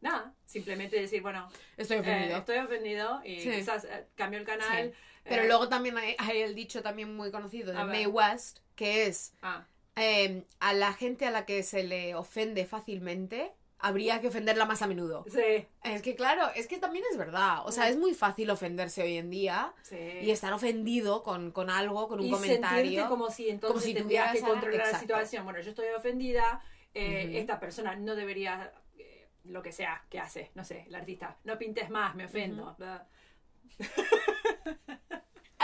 Nada, 0.00 0.34
simplemente 0.46 0.98
decir, 1.00 1.22
bueno, 1.22 1.48
Estoy 1.76 1.98
eh, 1.98 2.00
ofendido. 2.00 2.38
estoy 2.38 2.58
ofendido 2.58 3.20
y 3.24 3.40
Sí. 3.40 3.50
quizás 3.52 3.84
eh, 3.84 4.08
cambio 4.16 4.40
el 4.40 4.44
canal. 4.46 4.90
Sí. 4.90 4.96
Pero 5.24 5.42
eh, 5.44 5.46
luego 5.46 5.68
también 5.68 5.96
hay, 5.96 6.16
hay 6.18 6.40
el 6.40 6.54
dicho 6.56 6.82
también 6.82 7.14
muy 7.14 7.30
conocido 7.30 7.72
de. 7.72 7.84
Mae 7.84 8.06
West, 8.08 8.58
que 8.74 9.06
es 9.06 9.34
ah, 9.42 9.64
eh, 9.96 10.44
a 10.60 10.72
la 10.74 10.92
gente 10.92 11.26
a 11.26 11.30
la 11.30 11.44
que 11.46 11.62
se 11.62 11.82
le 11.84 12.14
ofende 12.14 12.66
fácilmente, 12.66 13.52
habría 13.78 14.20
que 14.20 14.28
ofenderla 14.28 14.64
más 14.64 14.80
a 14.82 14.86
menudo. 14.86 15.24
sí, 15.28 15.66
Es 15.82 16.02
que 16.02 16.14
claro, 16.14 16.48
es 16.54 16.68
que 16.68 16.78
también 16.78 17.04
es 17.10 17.16
verdad. 17.18 17.66
O 17.66 17.72
sea, 17.72 17.84
Mm. 17.86 17.88
es 17.88 17.96
muy 17.96 18.14
fácil 18.14 18.48
ofenderse 18.50 19.02
hoy 19.02 19.16
en 19.16 19.28
día 19.28 19.74
sí. 19.82 19.96
y 19.96 20.30
estar 20.30 20.52
ofendido 20.52 21.22
con, 21.24 21.50
con 21.50 21.68
algo, 21.68 22.06
con 22.06 22.20
un 22.20 22.26
y 22.26 22.30
comentario. 22.30 23.08
como 23.08 23.28
si 23.30 23.50
entonces 23.50 23.72
como 23.74 23.80
si 23.80 23.94
que 23.94 24.40
controlar 24.40 24.92
la 24.92 25.00
situación. 25.00 25.44
Bueno, 25.44 25.60
yo 25.60 25.70
estoy 25.70 25.86
ofendida, 25.96 26.62
eh, 26.94 27.32
esta 27.38 27.58
persona 27.58 27.96
no 27.96 28.14
debería, 28.14 28.72
eh, 28.96 29.28
lo 29.44 29.62
que 29.62 29.72
sea 29.72 30.04
que 30.08 30.20
hace, 30.20 30.52
no 30.54 30.62
sé, 30.64 30.84
el 30.86 30.94
artista, 30.94 31.38
no 31.42 31.58
pintes 31.58 31.90
más, 31.90 32.14
me 32.14 32.26
ofendo. 32.26 32.76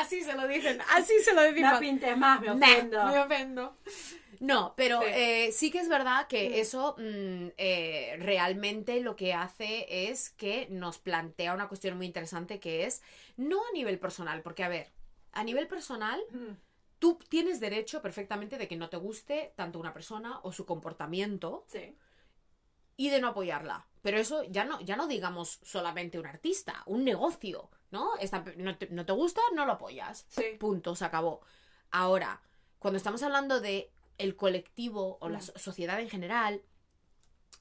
Así 0.09 0.23
se 0.25 0.35
lo 0.35 0.49
dicen, 0.49 0.81
así 0.97 1.21
se 1.23 1.35
lo 1.35 1.43
decimos. 1.43 1.73
No 1.75 1.79
pintes 1.81 2.17
más, 2.17 2.41
me 2.41 2.55
Nah, 2.55 2.55
ofendo. 2.77 3.05
me 3.05 3.19
ofendo. 3.19 3.77
No, 4.41 4.73
pero 4.77 5.01
Sí. 5.03 5.09
eh, 5.13 5.53
sí 5.53 5.71
que 5.71 5.81
es 5.81 5.89
verdad 5.89 6.27
que 6.29 6.49
Mm. 6.49 6.55
eso 6.55 6.95
mm, 6.99 7.49
eh, 7.59 8.17
realmente 8.21 9.01
lo 9.01 9.17
que 9.17 9.35
hace 9.35 9.87
es 10.11 10.31
que 10.31 10.67
nos 10.71 10.97
plantea 10.99 11.53
una 11.53 11.69
cuestión 11.69 11.97
muy 11.99 12.07
interesante 12.07 12.59
que 12.59 12.87
es 12.87 13.03
no 13.37 13.59
a 13.67 13.73
nivel 13.73 13.99
personal, 13.99 14.41
porque 14.43 14.65
a 14.65 14.69
ver, 14.69 14.91
a 15.33 15.45
nivel 15.45 15.67
personal 15.69 16.21
Mm, 16.31 16.53
tú 16.99 17.19
tienes 17.29 17.61
derecho 17.61 18.01
perfectamente 18.01 18.57
de 18.57 18.67
que 18.67 18.77
no 18.77 18.89
te 18.89 18.97
guste 18.97 19.53
tanto 19.57 19.79
una 19.79 19.93
persona 19.93 20.41
o 20.43 20.53
su 20.53 20.65
comportamiento 20.65 21.65
Sí, 21.69 21.95
y 22.97 23.11
de 23.11 23.21
no 23.21 23.29
apoyarla. 23.29 23.87
Pero 24.09 24.21
eso 24.23 24.43
ya 24.45 24.65
no, 24.65 24.81
ya 24.81 24.97
no 24.97 25.07
digamos 25.07 25.59
solamente 25.63 26.19
un 26.19 26.25
artista, 26.27 26.83
un 26.87 27.05
negocio, 27.05 27.69
¿no? 27.91 28.17
Esta 28.17 28.43
no, 28.57 28.79
te, 28.79 28.89
no 28.89 29.05
te 29.05 29.13
gusta, 29.13 29.43
no 29.55 29.67
lo 29.67 29.73
apoyas. 29.73 30.25
sí. 30.31 30.45
Punto, 30.59 30.95
se 30.97 31.05
acabó. 31.05 31.43
Ahora, 31.91 32.41
cuando 32.79 32.97
estamos 32.97 33.23
hablando 33.23 33.61
de 33.61 33.91
el 34.17 34.35
colectivo 34.35 35.19
o 35.21 35.29
la 35.29 35.39
Mm. 35.41 35.43
so- 35.43 35.59
sociedad 35.59 36.01
en 36.01 36.09
general, 36.09 36.63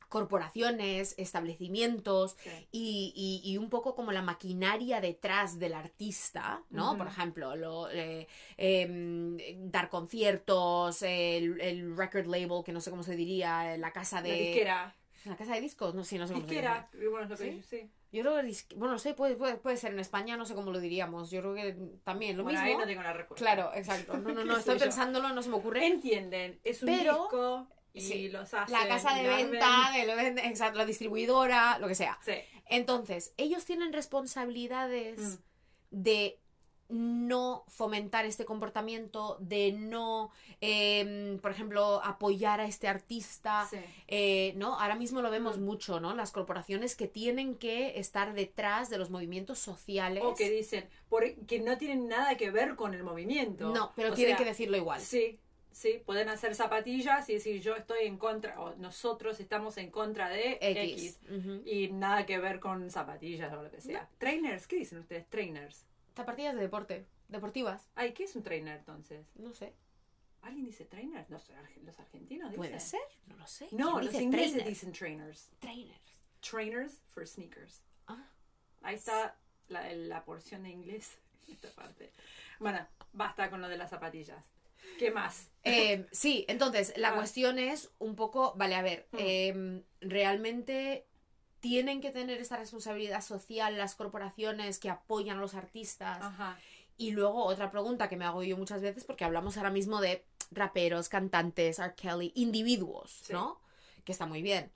corporaciones, 0.09 1.15
establecimientos 1.17 2.37
sí. 2.41 2.49
y, 2.71 3.13
y- 3.43 3.51
y 3.51 3.57
un 3.57 3.69
poco 3.69 3.93
como 3.93 4.13
la 4.13 4.21
maquinaria 4.21 5.01
detrás 5.01 5.59
del 5.59 5.73
artista, 5.73 6.63
¿no? 6.69 6.97
Por 6.97 7.07
ejemplo, 7.07 7.57
lo, 7.57 7.89
eh, 7.91 8.25
em, 8.55 9.37
dar 9.69 9.89
conciertos, 9.89 11.01
el, 11.01 11.59
el 11.59 11.97
record 11.97 12.27
label, 12.27 12.63
que 12.63 12.71
no 12.71 12.79
sé 12.79 12.89
cómo 12.89 13.03
se 13.03 13.17
diría, 13.17 13.75
la 13.77 13.91
casa 13.91 14.21
de... 14.21 14.29
La 14.29 14.35
disquera. 14.37 14.95
La 15.27 15.35
casa 15.37 15.53
de 15.55 15.61
discos, 15.61 15.93
no 15.95 16.03
sé, 16.03 16.17
no 16.17 16.27
sé 16.27 16.33
cómo 16.33 16.45
Disquera. 16.45 16.89
Bueno, 16.93 17.21
es 17.23 17.29
lo 17.29 17.37
que 17.37 17.51
¿Sí? 17.51 17.63
sí. 17.63 17.89
Yo 18.11 18.21
creo 18.23 18.35
que, 18.41 18.75
bueno, 18.75 18.93
no 18.93 18.99
sé, 18.99 19.13
puede, 19.13 19.35
puede, 19.35 19.55
puede 19.57 19.75
ser 19.77 19.91
en 19.91 19.99
España, 19.99 20.37
no 20.37 20.45
sé 20.45 20.55
cómo 20.55 20.71
lo 20.71 20.79
diríamos. 20.79 21.29
Yo 21.29 21.41
creo 21.41 21.53
que 21.55 21.75
también 22.03 22.37
lo 22.37 22.43
Bueno, 22.43 22.59
mismo. 22.61 22.73
ahí 22.75 22.81
no 22.81 22.87
tengo 22.87 23.03
la 23.03 23.13
respuesta. 23.13 23.43
Claro, 23.45 23.71
exacto. 23.75 24.17
No, 24.17 24.29
no, 24.33 24.35
¿Qué 24.41 24.45
no, 24.45 24.57
estoy 24.57 24.79
pensándolo, 24.79 25.29
no 25.29 25.43
se 25.43 25.49
me 25.49 25.55
ocurre. 25.57 25.85
Entienden, 25.85 26.59
es 26.63 26.81
un 26.81 26.87
Pero- 26.87 27.21
disco 27.23 27.67
y 27.93 28.01
sí, 28.01 28.29
los 28.29 28.53
hacen. 28.53 28.73
La 28.77 28.87
casa 28.87 29.13
de 29.15 29.27
venta, 29.27 29.91
de 29.93 30.05
lo 30.05 30.19
exacto, 30.47 30.77
la 30.77 30.85
distribuidora, 30.85 31.79
lo 31.79 31.87
que 31.87 31.95
sea. 31.95 32.17
Sí. 32.23 32.33
Entonces, 32.69 33.33
ellos 33.37 33.65
tienen 33.65 33.91
responsabilidades 33.91 35.19
Mm. 35.19 35.35
de 35.91 36.39
no 36.89 37.63
fomentar 37.67 38.25
este 38.25 38.45
comportamiento, 38.45 39.37
de 39.39 39.73
no, 39.73 40.31
em, 40.61 41.37
por 41.39 41.51
ejemplo, 41.51 42.01
apoyar 42.03 42.59
a 42.61 42.65
este 42.65 42.87
artista. 42.87 43.67
sí. 43.69 43.77
Eh, 44.07 44.53
¿no? 44.55 44.79
Ahora 44.79 44.95
mismo 44.95 45.21
lo 45.21 45.29
vemos 45.29 45.57
mucho, 45.57 45.99
¿no? 45.99 46.15
Las 46.15 46.31
corporaciones 46.31 46.95
que 46.95 47.07
tienen 47.07 47.55
que 47.55 47.99
estar 47.99 48.33
detrás 48.33 48.89
de 48.89 48.97
los 48.97 49.09
movimientos 49.09 49.59
sociales. 49.59 50.23
O 50.25 50.33
que 50.35 50.49
dicen 50.49 50.87
por- 51.09 51.33
que 51.45 51.59
no 51.59 51.77
tienen 51.77 52.07
nada 52.07 52.35
que 52.37 52.51
ver 52.51 52.75
con 52.75 52.93
el 52.93 53.03
movimiento. 53.03 53.69
No, 53.73 53.91
pero 53.95 54.11
O 54.11 54.15
tienen 54.15 54.35
sea, 54.37 54.43
que 54.43 54.49
decirlo 54.49 54.77
igual. 54.77 55.01
Sí, 55.01 55.39
sí, 55.71 56.01
pueden 56.05 56.29
hacer 56.29 56.55
zapatillas 56.55 57.29
y 57.29 57.33
decir 57.33 57.61
yo 57.61 57.75
estoy 57.75 58.05
en 58.07 58.17
contra, 58.17 58.59
o 58.61 58.75
nosotros 58.77 59.39
estamos 59.39 59.77
en 59.77 59.91
contra 59.91 60.29
de 60.29 60.57
X. 60.61 61.19
Y 61.65 61.89
nada 61.89 62.25
que 62.25 62.39
ver 62.39 62.59
con 62.59 62.89
zapatillas 62.89 63.51
o 63.53 63.61
lo 63.63 63.69
que 63.69 63.81
sea. 63.81 64.07
Trainers, 64.17 64.67
¿qué 64.67 64.77
dicen 64.77 64.99
ustedes? 64.99 65.27
Trainers. 65.29 65.85
Zapatillas 66.17 66.55
de 66.55 66.61
deporte, 66.61 67.05
deportivas, 67.29 67.89
Ay, 67.95 68.11
¿qué 68.13 68.23
es 68.25 68.35
un 68.35 68.43
trainer 68.43 68.77
entonces? 68.77 69.25
no 69.35 69.53
sé. 69.53 69.73
¿Alguien 70.41 70.65
dice 70.65 70.85
trainer? 70.85 71.25
No 71.29 71.39
sé, 71.39 71.53
los 71.83 71.99
argentinos 71.99 72.49
dicen. 72.51 72.57
¿Puede 72.57 72.79
ser? 72.79 73.01
No 73.27 73.35
lo 73.37 73.47
sé. 73.47 73.67
No, 73.71 73.93
¿Quién 73.93 74.05
los 74.05 74.11
dice 74.11 74.23
ingleses 74.23 74.51
trainer? 74.53 74.67
dicen 74.69 74.91
trainers. 74.93 75.51
Trainers. 75.59 76.01
Trainers 76.41 77.01
for 77.09 77.27
sneakers. 77.27 77.81
Ah. 78.07 78.29
Ahí 78.81 78.95
está 78.95 79.35
la, 79.67 79.91
la 79.93 80.23
porción 80.23 80.63
de 80.63 80.69
inglés. 80.69 81.17
Esta 81.49 81.69
parte. 81.73 82.11
Bueno, 82.59 82.87
basta 83.13 83.49
con 83.49 83.61
lo 83.61 83.67
de 83.67 83.77
las 83.77 83.89
zapatillas. 83.89 84.43
¿Qué 84.99 85.11
más? 85.11 85.49
Eh, 85.63 86.05
sí, 86.11 86.45
entonces 86.47 86.93
la 86.97 87.09
Ah. 87.09 87.15
cuestión 87.15 87.59
es 87.59 87.91
un 87.99 88.15
poco, 88.15 88.53
vale, 88.55 88.75
a 88.75 88.81
ver, 88.81 89.07
Mm. 89.11 89.17
eh, 89.19 89.83
realmente 90.01 91.07
tienen 91.59 92.01
que 92.01 92.11
tener 92.11 92.39
esta 92.39 92.57
responsabilidad 92.57 93.21
social 93.21 93.77
las 93.77 93.95
corporaciones 93.95 94.79
que 94.79 94.89
apoyan 94.89 95.37
a 95.37 95.41
los 95.41 95.53
artistas. 95.55 96.19
Ajá. 96.21 96.57
Y 96.97 97.11
luego 97.11 97.43
otra 97.45 97.69
pregunta 97.71 98.09
que 98.09 98.17
me 98.17 98.25
hago 98.25 98.43
yo 98.43 98.57
muchas 98.57 98.81
veces, 98.81 99.03
porque 99.03 99.25
hablamos 99.25 99.57
ahora 99.57 99.69
mismo 99.69 100.01
de 100.01 100.23
raperos, 100.51 101.09
cantantes, 101.09 101.79
R. 101.79 101.93
Kelly, 101.95 102.31
individuos, 102.35 103.11
Sí. 103.23 103.33
¿no? 103.33 103.59
Que 104.03 104.11
está 104.11 104.25
muy 104.25 104.41
bien. 104.41 104.71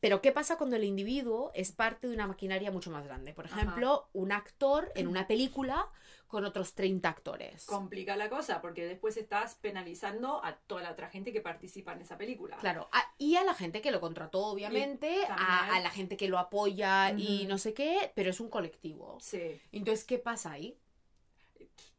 Pero 0.00 0.22
¿qué 0.22 0.30
pasa 0.30 0.56
cuando 0.56 0.76
el 0.76 0.84
individuo 0.84 1.50
es 1.54 1.72
parte 1.72 2.06
de 2.06 2.14
una 2.14 2.26
maquinaria 2.26 2.70
mucho 2.70 2.90
más 2.90 3.04
grande? 3.04 3.32
Por 3.34 3.46
Ajá. 3.46 3.56
ejemplo, 3.56 4.08
un 4.12 4.30
actor 4.32 4.92
en 4.94 5.08
una 5.08 5.26
película 5.26 5.88
con 6.28 6.44
otros 6.44 6.74
30 6.74 7.08
actores. 7.08 7.64
Complica 7.64 8.14
la 8.16 8.28
cosa 8.28 8.60
porque 8.60 8.86
después 8.86 9.16
estás 9.16 9.56
penalizando 9.56 10.44
a 10.44 10.56
toda 10.56 10.82
la 10.82 10.92
otra 10.92 11.08
gente 11.08 11.32
que 11.32 11.40
participa 11.40 11.94
en 11.94 12.02
esa 12.02 12.16
película. 12.16 12.56
Claro, 12.58 12.88
a- 12.92 13.12
y 13.18 13.36
a 13.36 13.44
la 13.44 13.54
gente 13.54 13.80
que 13.80 13.90
lo 13.90 14.00
contrató, 14.00 14.46
obviamente, 14.46 15.24
a, 15.28 15.80
la 15.80 15.90
gente 15.90 16.16
que 16.16 16.28
lo 16.28 16.38
apoya 16.38 17.10
y 17.16 17.46
no 17.46 17.58
sé 17.58 17.74
qué, 17.74 18.12
pero 18.14 18.30
es 18.30 18.40
un 18.40 18.50
colectivo. 18.50 19.18
Sí. 19.20 19.60
Entonces, 19.72 20.04
¿qué 20.04 20.18
pasa 20.18 20.52
ahí? 20.52 20.78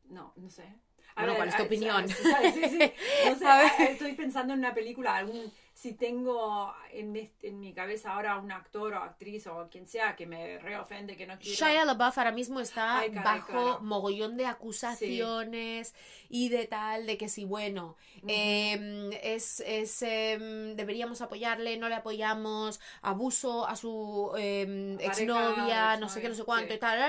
No, 0.05 0.33
no 0.37 0.49
sé. 0.49 0.63
Bueno, 1.15 1.35
¿cuál 1.35 1.49
es 1.49 1.57
tu 1.57 1.63
opinión? 1.63 2.07
sí, 2.07 2.23
sí, 2.53 2.69
sí. 2.69 2.79
No 3.25 3.35
sé, 3.35 3.43
ver. 3.45 3.91
estoy 3.91 4.13
pensando 4.13 4.53
en 4.53 4.59
una 4.59 4.73
película, 4.73 5.17
algún, 5.17 5.51
si 5.81 5.93
tengo 5.93 6.73
en, 6.91 7.15
este- 7.15 7.47
en 7.47 7.61
mi 7.61 7.73
cabeza 7.73 8.11
ahora 8.13 8.37
un 8.37 8.51
actor 8.51 8.93
o 8.95 8.97
actriz 8.97 9.47
o 9.47 9.69
quien 9.71 9.87
sea 9.87 10.13
que 10.17 10.25
me 10.27 10.57
reofende, 10.59 11.15
que 11.15 11.25
no 11.25 11.39
quiero. 11.39 11.55
Shia 11.55 11.85
LaBeouf 11.85 12.17
ahora 12.17 12.33
mismo 12.33 12.59
está 12.59 12.99
Ay, 12.99 13.11
caray, 13.11 13.39
bajo 13.39 13.51
claro. 13.53 13.79
mogollón 13.81 14.35
de 14.35 14.45
acusaciones 14.45 15.95
y 16.29 16.49
de 16.49 16.67
tal, 16.67 17.05
de 17.05 17.17
que 17.17 17.29
si, 17.29 17.45
bueno, 17.45 17.95
em, 18.27 19.09
es, 19.23 19.61
es, 19.61 20.01
em, 20.01 20.75
deberíamos 20.75 21.21
apoyarle, 21.21 21.77
no 21.77 21.87
le 21.87 21.95
apoyamos, 21.95 22.81
abuso 23.01 23.65
a 23.65 23.77
su 23.77 24.31
Pareja, 24.33 25.05
exnovia, 25.05 25.97
no 25.97 26.09
sé 26.09 26.21
qué, 26.21 26.27
no 26.27 26.35
sé 26.35 26.43
cuánto 26.43 26.71
sí. 26.71 26.75
y 26.75 26.79
tal. 26.79 26.99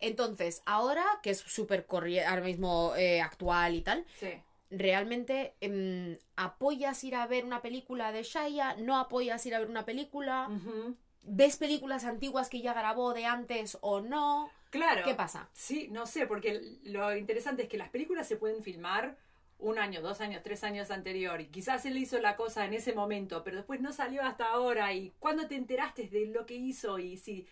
Entonces, 0.00 0.62
ahora, 0.66 1.04
que 1.22 1.30
es 1.30 1.38
súper 1.38 1.86
ahora 2.26 2.40
mismo 2.42 2.94
eh, 2.96 3.20
actual 3.20 3.76
y 3.76 3.82
tal, 3.82 4.04
Sí. 4.18 4.32
¿Realmente 4.72 5.54
em, 5.60 6.16
apoyas 6.36 7.04
ir 7.04 7.14
a 7.14 7.26
ver 7.26 7.44
una 7.44 7.62
película 7.62 8.10
de 8.10 8.22
Shia? 8.22 8.76
¿No 8.76 8.98
apoyas 8.98 9.44
ir 9.46 9.54
a 9.54 9.58
ver 9.58 9.68
una 9.68 9.84
película? 9.84 10.48
¿Ves 11.22 11.56
películas 11.56 12.04
antiguas 12.04 12.48
que 12.48 12.60
ya 12.60 12.74
grabó 12.74 13.12
de 13.14 13.26
antes 13.26 13.78
o 13.80 14.00
no? 14.00 14.50
Claro. 14.70 15.02
¿Qué 15.04 15.14
pasa? 15.14 15.48
Sí, 15.52 15.88
no 15.90 16.06
sé, 16.06 16.26
porque 16.26 16.78
lo 16.84 17.14
interesante 17.14 17.62
es 17.62 17.68
que 17.68 17.76
las 17.76 17.90
películas 17.90 18.26
se 18.26 18.36
pueden 18.36 18.62
filmar 18.62 19.16
un 19.58 19.78
año, 19.78 20.00
dos 20.00 20.20
años, 20.20 20.42
tres 20.42 20.64
años 20.64 20.90
anterior 20.90 21.40
y 21.40 21.46
quizás 21.46 21.86
él 21.86 21.96
hizo 21.96 22.18
la 22.18 22.36
cosa 22.36 22.64
en 22.64 22.74
ese 22.74 22.94
momento, 22.94 23.44
pero 23.44 23.58
después 23.58 23.80
no 23.80 23.92
salió 23.92 24.22
hasta 24.22 24.46
ahora 24.46 24.92
y 24.92 25.12
cuando 25.20 25.46
te 25.46 25.54
enteraste 25.54 26.08
de 26.08 26.26
lo 26.26 26.46
que 26.46 26.54
hizo 26.56 26.98
y 26.98 27.16
si 27.16 27.46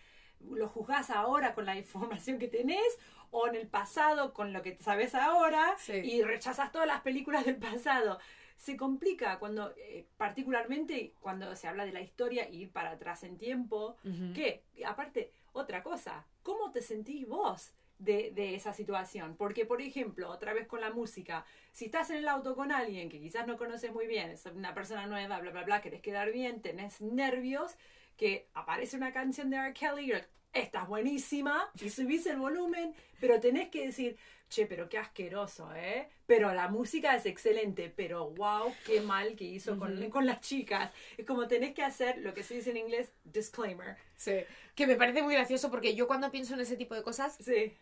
lo 0.49 0.67
juzgás 0.69 1.09
ahora 1.09 1.53
con 1.53 1.65
la 1.65 1.75
información 1.77 2.39
que 2.39 2.47
tenés 2.47 2.97
o 3.31 3.47
en 3.47 3.55
el 3.55 3.67
pasado 3.67 4.33
con 4.33 4.51
lo 4.53 4.61
que 4.61 4.77
sabes 4.81 5.15
ahora 5.15 5.75
Sí. 5.77 5.93
y 5.93 6.21
rechazas 6.23 6.71
todas 6.71 6.87
las 6.87 7.01
películas 7.01 7.45
del 7.45 7.57
pasado. 7.57 8.19
Se 8.57 8.77
complica 8.77 9.39
cuando, 9.39 9.73
eh, 9.77 10.05
particularmente 10.17 11.13
cuando 11.19 11.55
se 11.55 11.67
habla 11.67 11.85
de 11.85 11.93
la 11.93 12.01
historia 12.01 12.47
y 12.49 12.63
ir 12.63 12.71
para 12.71 12.91
atrás 12.91 13.23
en 13.23 13.37
tiempo, 13.37 13.95
Ujú. 14.03 14.33
que 14.33 14.63
aparte, 14.85 15.31
otra 15.53 15.81
cosa, 15.81 16.25
¿cómo 16.43 16.71
te 16.71 16.81
sentís 16.81 17.27
vos? 17.27 17.73
De, 17.99 18.31
de 18.31 18.55
esa 18.55 18.73
situación, 18.73 19.35
porque 19.37 19.63
por 19.67 19.79
ejemplo, 19.79 20.27
otra 20.31 20.53
vez 20.53 20.65
con 20.67 20.81
la 20.81 20.89
música, 20.89 21.45
si 21.71 21.85
estás 21.85 22.09
en 22.09 22.17
el 22.17 22.27
auto 22.27 22.55
con 22.55 22.71
alguien 22.71 23.09
que 23.09 23.19
quizás 23.19 23.45
no 23.45 23.57
conoces 23.57 23.93
muy 23.93 24.07
bien, 24.07 24.31
es 24.31 24.43
una 24.47 24.73
persona 24.73 25.05
nueva, 25.05 25.39
bla, 25.39 25.51
bla, 25.51 25.61
bla, 25.63 25.81
querés 25.81 26.01
quedar 26.01 26.31
bien, 26.31 26.63
tenés 26.63 26.99
nervios, 26.99 27.77
que 28.17 28.47
aparece 28.53 28.97
una 28.97 29.11
canción 29.13 29.49
de 29.49 29.57
R. 29.57 29.73
Kelly, 29.73 30.11
y 30.11 30.13
esta 30.53 30.83
es 30.83 30.87
buenísima, 30.87 31.69
y 31.81 31.89
subís 31.89 32.25
el 32.27 32.37
volumen, 32.37 32.93
pero 33.19 33.39
tenés 33.39 33.69
que 33.69 33.85
decir, 33.87 34.17
che, 34.49 34.65
pero 34.65 34.89
qué 34.89 34.97
asqueroso, 34.97 35.73
¿eh? 35.73 36.09
Pero 36.25 36.53
la 36.53 36.67
música 36.67 37.15
es 37.15 37.25
excelente, 37.25 37.91
pero 37.95 38.29
wow, 38.31 38.73
qué 38.85 38.99
mal 39.01 39.35
que 39.35 39.45
hizo 39.45 39.79
con, 39.79 40.09
con 40.09 40.25
las 40.25 40.41
chicas. 40.41 40.91
Es 41.17 41.25
como 41.25 41.47
tenés 41.47 41.73
que 41.73 41.83
hacer 41.83 42.17
lo 42.17 42.33
que 42.33 42.43
se 42.43 42.55
dice 42.55 42.71
en 42.71 42.77
inglés, 42.77 43.11
disclaimer. 43.23 43.95
Sí. 44.17 44.33
Que 44.75 44.87
me 44.87 44.95
parece 44.97 45.23
muy 45.23 45.33
gracioso 45.35 45.71
porque 45.71 45.95
yo 45.95 46.05
cuando 46.05 46.31
pienso 46.31 46.53
en 46.53 46.59
ese 46.61 46.75
tipo 46.75 46.95
de 46.95 47.03
cosas, 47.03 47.37
Sí. 47.39 47.73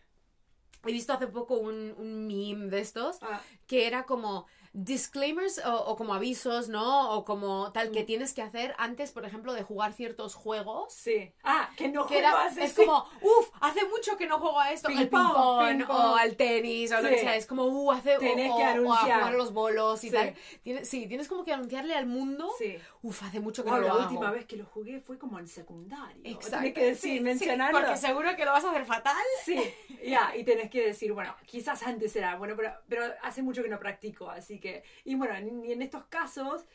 he 0.86 0.92
visto 0.92 1.12
hace 1.12 1.26
poco 1.26 1.58
un, 1.58 1.94
un 1.98 2.26
meme 2.26 2.70
de 2.70 2.80
estos 2.80 3.18
Ah, 3.22 3.42
que 3.66 3.86
era 3.86 4.04
como 4.04 4.46
disclaimers 4.72 5.58
o, 5.64 5.74
o 5.86 5.96
como 5.96 6.14
avisos, 6.14 6.68
¿no? 6.68 7.12
O 7.12 7.24
como 7.24 7.72
tal 7.72 7.90
que 7.90 8.04
tienes 8.04 8.32
que 8.34 8.42
hacer 8.42 8.74
antes, 8.78 9.10
por 9.12 9.24
ejemplo, 9.24 9.52
de 9.52 9.62
jugar 9.62 9.92
ciertos 9.92 10.34
juegos. 10.34 10.92
sí. 10.94 11.32
Ah, 11.42 11.70
que 11.76 11.88
no 11.88 12.06
Que 12.06 12.18
era, 12.18 12.46
es 12.46 12.72
sí. 12.72 12.84
como, 12.84 13.04
uff, 13.20 13.48
hace 13.60 13.84
mucho 13.86 14.16
que 14.16 14.26
no 14.26 14.38
juego 14.38 14.60
a 14.60 14.72
esto, 14.72 14.88
Ping 14.88 14.96
al 14.98 15.08
pong, 15.08 15.26
ping-pong 15.26 15.68
ping 15.78 15.86
pong. 15.86 15.96
o 15.96 16.16
al 16.16 16.36
tenis 16.36 16.92
o 16.92 17.00
lo 17.00 17.08
que 17.08 17.18
sea. 17.18 17.36
Es 17.36 17.46
como, 17.46 17.64
uh, 17.64 17.92
hace. 17.92 18.16
Tenés 18.18 18.50
o, 18.52 18.56
que 18.56 18.62
o 18.62 18.66
a 18.66 18.70
anunciar. 18.70 19.18
jugar 19.18 19.34
los 19.34 19.52
bolos 19.52 20.04
y 20.04 20.08
Sí. 20.10 20.14
tal. 20.14 20.34
Tienes, 20.62 20.88
sí, 20.88 21.06
tienes 21.06 21.28
como 21.28 21.44
que 21.44 21.52
anunciarle 21.52 21.94
al 21.94 22.06
mundo, 22.06 22.48
Uff, 23.02 23.22
hace 23.22 23.40
mucho 23.40 23.64
que 23.64 23.70
no 23.70 23.78
lo 23.78 23.86
la 23.86 23.92
hago. 23.94 24.02
última 24.02 24.30
vez 24.30 24.44
que 24.44 24.56
lo 24.56 24.66
jugué 24.66 25.00
fue 25.00 25.18
como 25.18 25.38
en 25.38 25.46
secundario. 25.48 26.20
Exacto. 26.24 26.58
Tenés 26.58 26.74
que 26.74 26.84
decir, 26.84 27.10
Sí, 27.12 27.16
sí, 27.18 27.24
mencionarlo. 27.24 27.78
porque 27.80 27.96
seguro 27.96 28.36
que 28.36 28.44
lo 28.44 28.52
vas 28.52 28.64
a 28.64 28.70
hacer 28.70 28.84
fatal. 28.84 29.16
Sí, 29.42 29.58
ya, 30.06 30.36
y 30.36 30.44
tenés 30.44 30.68
que 30.70 30.84
decir, 30.86 31.12
bueno, 31.12 31.34
quizás 31.46 31.82
antes 31.82 32.14
era, 32.14 32.36
bueno, 32.36 32.54
pero, 32.56 32.72
pero 32.88 33.04
hace 33.22 33.42
mucho 33.42 33.62
que 33.62 33.70
no 33.70 33.78
practico, 33.78 34.28
así 34.28 34.60
que, 34.60 34.82
y 35.04 35.14
bueno, 35.14 35.34
en, 35.34 35.64
y 35.64 35.72
en 35.72 35.80
estos 35.80 36.04
casos, 36.06 36.66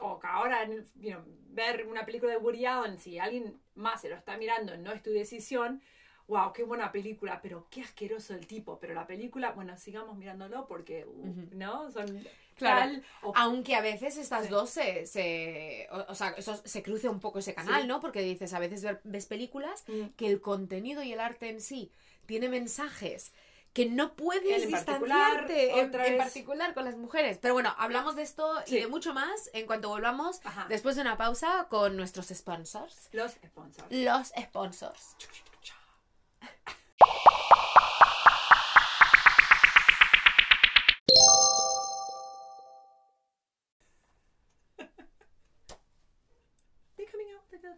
o 0.00 0.18
que 0.20 0.26
ahora, 0.28 0.64
you 0.66 1.10
know, 1.10 1.22
ver 1.48 1.86
una 1.86 2.04
película 2.06 2.30
de 2.32 2.38
Woody 2.38 2.66
Allen, 2.66 2.98
si 2.98 3.18
alguien 3.18 3.60
más 3.74 4.00
se 4.00 4.08
lo 4.08 4.14
está 4.14 4.36
mirando, 4.36 4.76
no 4.76 4.92
es 4.92 5.02
tu 5.02 5.10
decisión, 5.10 5.82
wow, 6.28 6.52
qué 6.52 6.62
buena 6.62 6.90
película, 6.90 7.40
pero 7.42 7.66
qué 7.70 7.82
asqueroso 7.82 8.34
el 8.34 8.46
tipo, 8.46 8.78
pero 8.80 8.94
la 8.94 9.06
película, 9.06 9.52
bueno, 9.52 9.76
sigamos 9.76 10.16
mirándolo 10.16 10.66
porque, 10.66 11.04
uh, 11.06 11.34
¿no? 11.56 11.90
Son 11.90 12.26
Claro. 12.56 12.78
tal, 12.80 13.04
o 13.22 13.32
Aunque 13.36 13.74
a 13.74 13.80
veces 13.80 14.16
estas 14.16 14.44
Sí. 14.44 14.48
dos 14.50 14.70
se, 14.70 15.06
se 15.06 15.88
o, 15.90 16.04
o 16.12 16.14
sea, 16.14 16.30
eso 16.36 16.56
se 16.64 16.82
cruce 16.84 17.08
un 17.08 17.18
poco 17.20 17.40
ese 17.40 17.52
canal, 17.52 17.82
Sí. 17.82 17.88
¿no? 17.88 18.00
Porque 18.00 18.22
dices, 18.22 18.54
a 18.54 18.58
veces 18.60 18.86
ves 19.02 19.26
películas 19.26 19.82
Mm. 19.88 20.06
que 20.16 20.28
el 20.28 20.40
contenido 20.40 21.02
y 21.02 21.12
el 21.12 21.20
arte 21.20 21.48
en 21.48 21.60
sí 21.60 21.90
tiene 22.26 22.48
mensajes 22.48 23.32
que 23.72 23.86
no 23.86 24.14
puedes 24.14 24.62
en 24.62 24.70
particular, 24.70 25.48
distanciarte 25.48 25.80
en, 25.80 25.88
otra 25.88 26.06
en 26.06 26.12
vez. 26.12 26.22
particular 26.22 26.74
con 26.74 26.84
las 26.84 26.96
mujeres. 26.96 27.38
Pero 27.42 27.54
bueno, 27.54 27.74
hablamos 27.76 28.14
de 28.14 28.22
esto 28.22 28.48
Sí. 28.66 28.76
y 28.76 28.80
de 28.82 28.86
mucho 28.86 29.12
más 29.12 29.50
en 29.52 29.66
cuanto 29.66 29.88
volvamos 29.88 30.40
Ajá. 30.44 30.66
después 30.68 30.94
de 30.94 31.02
una 31.02 31.16
pausa 31.16 31.66
con 31.68 31.96
nuestros 31.96 32.28
sponsors. 32.28 33.08
los 33.12 33.32
sponsors. 33.32 33.88
Los 33.90 34.28
sponsors. 34.40 35.16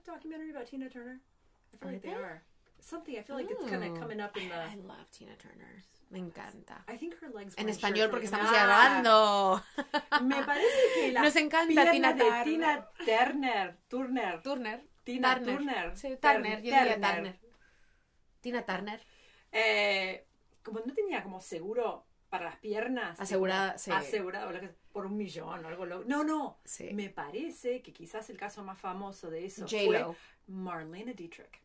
Documentary 0.07 0.51
about 0.51 0.67
Tina 0.67 0.89
Turner? 0.89 1.21
I 1.75 1.77
feel 1.77 1.89
Are 1.89 1.93
like 1.93 2.03
they 2.03 2.15
are. 2.15 2.43
Something 2.81 3.17
I 3.19 3.23
feel 3.23 3.37
like 3.37 3.51
it's 3.51 3.69
kind 3.71 3.83
of 3.85 3.91
Oh. 3.97 4.01
coming 4.01 4.21
up 4.21 4.37
in 4.37 4.49
the. 4.49 4.55
I 4.55 4.77
love 4.77 5.11
Tina 5.11 5.37
Turner. 5.37 5.83
Me 6.11 6.21
encanta. 6.21 6.85
I 6.87 6.97
think 6.97 7.15
her 7.21 7.31
legs. 7.35 7.55
En 7.59 7.69
español 7.69 8.11
porque 8.11 8.27
estamos 8.27 8.51
grabando. 8.53 9.61
Ah, 10.11 10.21
Me 10.21 10.41
parece 10.45 10.79
que 10.95 11.13
la 11.13 11.23
Nos 11.23 11.35
encanta 11.37 11.91
Tina 11.91 12.13
de 12.13 12.21
Turner. 12.23 12.45
Tina 12.45 12.89
Turner, 13.05 13.77
Turner, 13.89 14.43
Turner. 14.43 14.85
Tina 15.05 15.35
Turner. 15.35 15.57
Turner, 15.57 15.97
Sí, 15.97 16.09
Tur- 16.09 16.21
Turner, 16.21 16.63
yo 16.63 16.79
diría 16.79 17.01
Turner. 17.01 17.39
Tina 18.41 18.63
Turner. 18.65 19.01
Eh, 19.53 20.27
como 20.63 20.81
no 20.81 20.93
tenía 20.95 21.23
como 21.23 21.41
seguro 21.41 22.07
para 22.29 22.45
las 22.45 22.57
piernas, 22.57 23.19
Asegurada, 23.21 23.79
sí. 23.79 23.91
que- 23.91 23.97
por 24.97 25.05
un 25.05 25.15
millón 25.19 25.63
o 25.63 25.69
algo. 25.69 25.85
lo- 25.85 26.05
No, 26.07 26.25
no. 26.25 26.57
Sí. 26.65 26.89
Me 26.95 27.11
parece 27.11 27.83
que 27.83 27.93
quizás 27.93 28.31
el 28.31 28.39
caso 28.39 28.65
más 28.65 28.79
famoso 28.81 29.29
de 29.29 29.45
eso 29.45 29.69
fue 29.69 30.07
Marlene 30.47 31.13
Dietrich. 31.13 31.61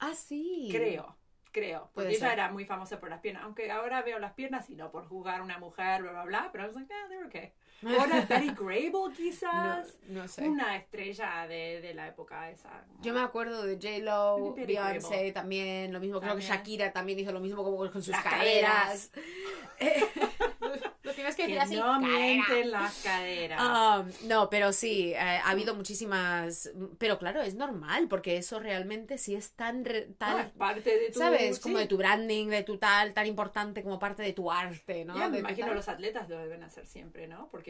Ah, 0.00 0.12
sí. 0.16 0.66
Creo, 0.72 1.16
creo. 1.52 1.90
Porque 1.94 2.10
ella 2.10 2.18
ser. 2.18 2.32
era 2.32 2.50
muy 2.50 2.64
famosa 2.64 2.98
por 2.98 3.08
las 3.08 3.20
piernas. 3.20 3.44
Aunque 3.44 3.70
ahora 3.70 4.02
veo 4.02 4.18
las 4.18 4.32
piernas 4.32 4.68
y 4.68 4.74
no 4.74 4.90
por 4.90 5.06
jugar 5.06 5.38
a 5.38 5.44
una 5.44 5.58
mujer, 5.58 6.02
bla, 6.02 6.10
bla, 6.10 6.24
bla. 6.24 6.48
Pero 6.50 6.64
I 6.64 6.66
was 6.66 6.74
like, 6.74 6.92
ah, 6.92 7.06
they 7.08 7.18
were 7.18 7.28
okay. 7.28 7.52
Una 7.82 8.20
Betty 8.22 8.46
Grable, 8.58 8.90
No, 8.92 9.12
quizás. 9.12 9.94
no 10.08 10.26
sé. 10.28 10.48
Una 10.48 10.76
estrella 10.76 11.46
de, 11.46 11.80
de 11.80 11.94
la 11.94 12.08
época 12.08 12.50
esa. 12.50 12.84
Yo 13.02 13.12
me 13.12 13.20
acuerdo 13.20 13.62
de 13.64 13.74
J-Lo, 13.76 14.54
Beyoncé 14.54 15.32
también, 15.32 15.92
lo 15.92 16.00
mismo. 16.00 16.20
Creo 16.20 16.34
que 16.36 16.40
También. 16.42 16.50
Shakira 16.58 16.92
también 16.92 17.18
hizo 17.18 17.32
lo 17.32 17.40
mismo 17.40 17.62
como 17.62 17.76
con 17.76 17.90
sus 17.92 18.08
Las 18.08 18.22
caderas. 18.24 19.10
lo 21.02 21.12
tienes 21.12 21.36
que 21.36 21.46
Que 21.46 21.54
decir 21.54 21.60
así. 21.60 21.76
no 21.76 21.82
cadera. 22.00 22.08
mienten 22.08 22.70
las 22.70 23.02
caderas. 23.02 23.60
Um, 23.62 24.28
no, 24.28 24.50
pero 24.50 24.72
sí, 24.72 25.12
eh, 25.12 25.18
ha 25.18 25.50
habido 25.50 25.74
muchísimas. 25.74 26.70
Pero 26.98 27.18
claro, 27.18 27.42
es 27.42 27.54
normal, 27.54 28.08
porque 28.08 28.36
eso 28.36 28.58
realmente 28.58 29.18
sí 29.18 29.34
es 29.34 29.52
tan. 29.52 29.84
re- 29.84 30.06
No, 30.08 30.14
tan 30.16 30.40
es 30.40 30.52
parte 30.52 30.98
de 30.98 31.10
tu... 31.10 31.18
¿Sabes? 31.18 31.60
Como 31.60 31.76
sí. 31.76 31.82
de 31.82 31.88
tu 31.88 31.96
branding, 31.96 32.48
de 32.48 32.62
tu 32.62 32.78
tal, 32.78 33.12
tan 33.14 33.26
importante 33.26 33.82
como 33.82 33.98
parte 33.98 34.22
de 34.22 34.32
tu 34.32 34.50
arte, 34.50 35.04
¿no? 35.04 35.16
Ya, 35.16 35.28
me 35.28 35.38
imagino 35.40 35.66
tal. 35.68 35.76
los 35.76 35.88
atletas 35.88 36.28
lo 36.28 36.38
deben 36.38 36.62
hacer 36.62 36.86
siempre, 36.86 37.26
¿no? 37.28 37.48
Porque 37.50 37.65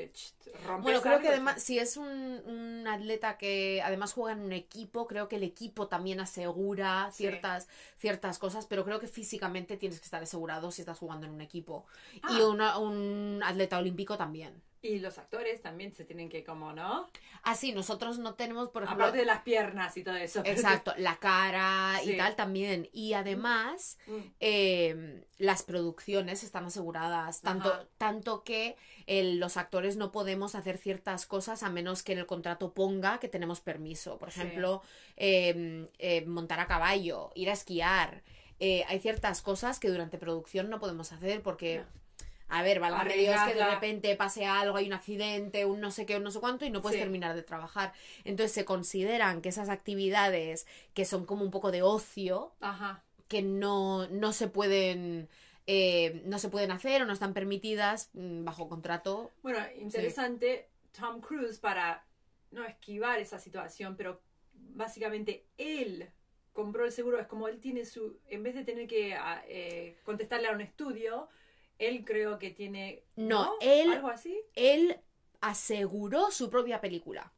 Bueno, 0.82 1.00
creo 1.00 1.20
que 1.20 1.28
además, 1.28 1.62
si 1.62 1.78
es 1.78 1.96
un, 1.96 2.06
un 2.06 2.86
atleta 2.86 3.36
que 3.38 3.82
además 3.82 4.12
juega 4.12 4.32
en 4.38 4.44
un 4.44 4.52
equipo, 4.52 5.06
creo 5.06 5.28
que 5.28 5.36
el 5.36 5.42
equipo 5.42 5.88
también 5.88 6.20
asegura 6.20 7.10
Sí. 7.10 7.18
ciertas, 7.24 7.68
ciertas 7.96 8.38
cosas, 8.38 8.66
pero 8.66 8.84
creo 8.84 9.00
que 9.00 9.08
físicamente 9.08 9.76
tienes 9.76 9.98
que 9.98 10.04
estar 10.04 10.22
asegurado 10.22 10.70
si 10.70 10.82
estás 10.82 10.98
jugando 10.98 11.26
en 11.26 11.32
un 11.32 11.40
equipo. 11.40 11.86
Y 12.14 12.20
Ah. 12.40 12.46
una- 12.48 12.78
un 12.78 13.40
atleta 13.44 13.78
olímpico 13.78 14.16
también. 14.16 14.62
Y 14.82 14.98
los 15.00 15.18
actores 15.18 15.62
también 15.62 15.92
se 15.92 16.04
tienen 16.04 16.28
que, 16.28 16.44
como, 16.44 16.72
¿no? 16.72 17.08
Así, 17.42 17.72
nosotros 17.72 18.18
no 18.18 18.34
tenemos, 18.34 18.68
por 18.68 18.84
ejemplo, 18.84 19.04
Aparte 19.06 19.18
de 19.20 19.24
las 19.24 19.42
piernas 19.42 19.96
y 19.96 20.04
todo 20.04 20.14
eso. 20.16 20.42
exacto, 20.44 20.92
la 20.98 21.16
cara 21.16 22.00
y 22.04 22.16
tal 22.16 22.36
también. 22.36 22.88
Y 22.92 23.14
además, 23.14 23.98
Mm. 24.06 24.18
eh, 24.40 25.24
las 25.38 25.62
producciones 25.62 26.42
están 26.44 26.66
aseguradas, 26.66 27.40
tanto, 27.40 27.72
Ajá. 27.72 27.86
tanto 27.98 28.44
que 28.44 28.76
el- 29.06 29.38
los 29.40 29.56
actores 29.56 29.96
no 29.96 30.12
podemos 30.12 30.54
hacer 30.54 30.78
ciertas 30.78 31.26
cosas 31.26 31.62
a 31.62 31.70
menos 31.70 32.02
que 32.02 32.12
en 32.12 32.18
el 32.18 32.26
contrato 32.26 32.72
ponga 32.72 33.18
que 33.18 33.28
tenemos 33.28 33.60
permiso. 33.60 34.18
Por 34.18 34.30
Sí. 34.30 34.40
ejemplo, 34.40 34.82
eh, 35.16 35.88
eh, 35.98 36.24
montar 36.26 36.60
a 36.60 36.66
caballo, 36.66 37.32
ir 37.34 37.50
a 37.50 37.54
esquiar. 37.54 38.22
Eh, 38.60 38.84
hay 38.88 39.00
ciertas 39.00 39.42
cosas 39.42 39.78
que 39.80 39.88
durante 39.90 40.16
producción 40.18 40.70
no 40.70 40.78
podemos 40.80 41.12
hacer 41.12 41.42
porque... 41.42 41.84
A 42.48 42.62
ver, 42.62 42.78
válgame 42.80 43.16
Dios 43.16 43.40
que 43.46 43.54
de 43.54 43.64
repente 43.66 44.14
pase 44.16 44.46
algo, 44.46 44.76
hay 44.76 44.86
un 44.86 44.92
accidente, 44.92 45.64
un 45.64 45.80
no 45.80 45.90
sé 45.90 46.06
qué, 46.06 46.16
un 46.16 46.22
no 46.22 46.30
sé 46.30 46.38
cuánto 46.40 46.64
y 46.64 46.70
no 46.70 46.80
puedes 46.80 46.96
Sí. 46.98 47.02
terminar 47.02 47.34
de 47.34 47.42
trabajar. 47.42 47.92
Entonces 48.24 48.52
se 48.52 48.64
consideran 48.64 49.42
que 49.42 49.48
esas 49.48 49.68
actividades 49.68 50.66
que 50.94 51.04
son 51.04 51.26
como 51.26 51.44
un 51.44 51.50
poco 51.50 51.72
de 51.72 51.82
ocio, 51.82 52.54
Ajá. 52.60 53.02
que 53.28 53.42
no, 53.42 54.06
no 54.08 54.32
se 54.32 54.48
pueden 54.48 55.28
eh, 55.68 56.22
no 56.26 56.38
se 56.38 56.48
pueden 56.48 56.70
hacer 56.70 57.02
o 57.02 57.06
no 57.06 57.12
están 57.12 57.34
permitidas 57.34 58.10
mm, 58.12 58.44
bajo 58.44 58.68
contrato. 58.68 59.32
Bueno, 59.42 59.58
interesante, 59.80 60.68
Tom 60.96 61.20
Cruise 61.20 61.58
para 61.58 62.06
no 62.52 62.64
esquivar 62.64 63.18
esa 63.18 63.40
situación, 63.40 63.96
pero 63.96 64.22
básicamente 64.54 65.46
él 65.58 66.08
compró 66.52 66.84
el 66.84 66.92
seguro, 66.92 67.18
es 67.18 67.26
como 67.26 67.48
él 67.48 67.58
tiene 67.58 67.84
su, 67.84 68.18
en 68.28 68.44
vez 68.44 68.54
de 68.54 68.64
tener 68.64 68.86
que 68.86 69.14
ah, 69.14 69.42
eh, 69.48 69.98
contestarle 70.04 70.46
a 70.46 70.52
un 70.52 70.60
estudio, 70.60 71.28
él 71.78 72.04
creo 72.04 72.38
que 72.38 72.50
tiene... 72.50 73.04
No, 73.16 73.52
él- 73.60 73.92
Algo 73.92 74.08
así. 74.08 74.38
Él 74.54 74.98
aseguró 75.40 76.30
su 76.30 76.48
propia 76.50 76.80
película. 76.80 77.32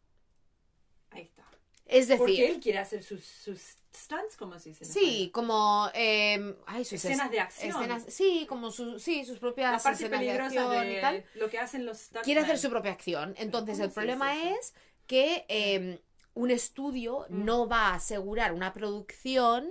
Ahí 1.10 1.22
está. 1.22 1.44
Es 1.86 2.06
decir, 2.08 2.18
Porque 2.18 2.46
él 2.50 2.60
quiere 2.60 2.78
hacer 2.78 3.02
sus, 3.02 3.24
sus 3.24 3.76
stunts, 3.94 4.36
como 4.36 4.58
se 4.58 4.68
dice. 4.70 4.84
sí, 4.84 5.30
como 5.32 5.88
eh, 5.94 6.54
ay, 6.66 6.84
sus 6.84 7.02
Escenas 7.04 7.26
es- 7.26 7.32
de 7.32 7.40
acción. 7.40 7.70
escenas- 7.82 8.04
sí, 8.08 8.46
como 8.48 8.70
su, 8.70 8.98
sí, 9.00 9.24
sus 9.24 9.38
propias 9.38 9.72
La 9.72 9.78
parte 9.78 10.04
escenas 10.04 10.20
de 10.20 10.26
peligrosa 10.26 10.62
acción 10.64 10.86
de, 10.86 10.98
y 10.98 11.00
tal. 11.00 11.24
lo 11.34 11.48
que 11.50 11.58
hacen 11.58 11.86
los 11.86 12.08
quiere 12.22 12.40
hacer 12.42 12.58
su 12.58 12.68
propia 12.70 12.92
acción. 12.92 13.34
Entonces, 13.38 13.76
¿Cómo 13.78 13.84
el 13.86 13.90
problema 13.92 14.32
dice 14.34 14.50
es 14.60 14.74
que 15.06 15.46
eh, 15.48 16.00
un 16.34 16.50
estudio 16.50 17.26
Mm. 17.30 17.44
no 17.44 17.66
va 17.68 17.88
a 17.88 17.94
asegurar 17.94 18.52
una 18.52 18.72
producción 18.74 19.70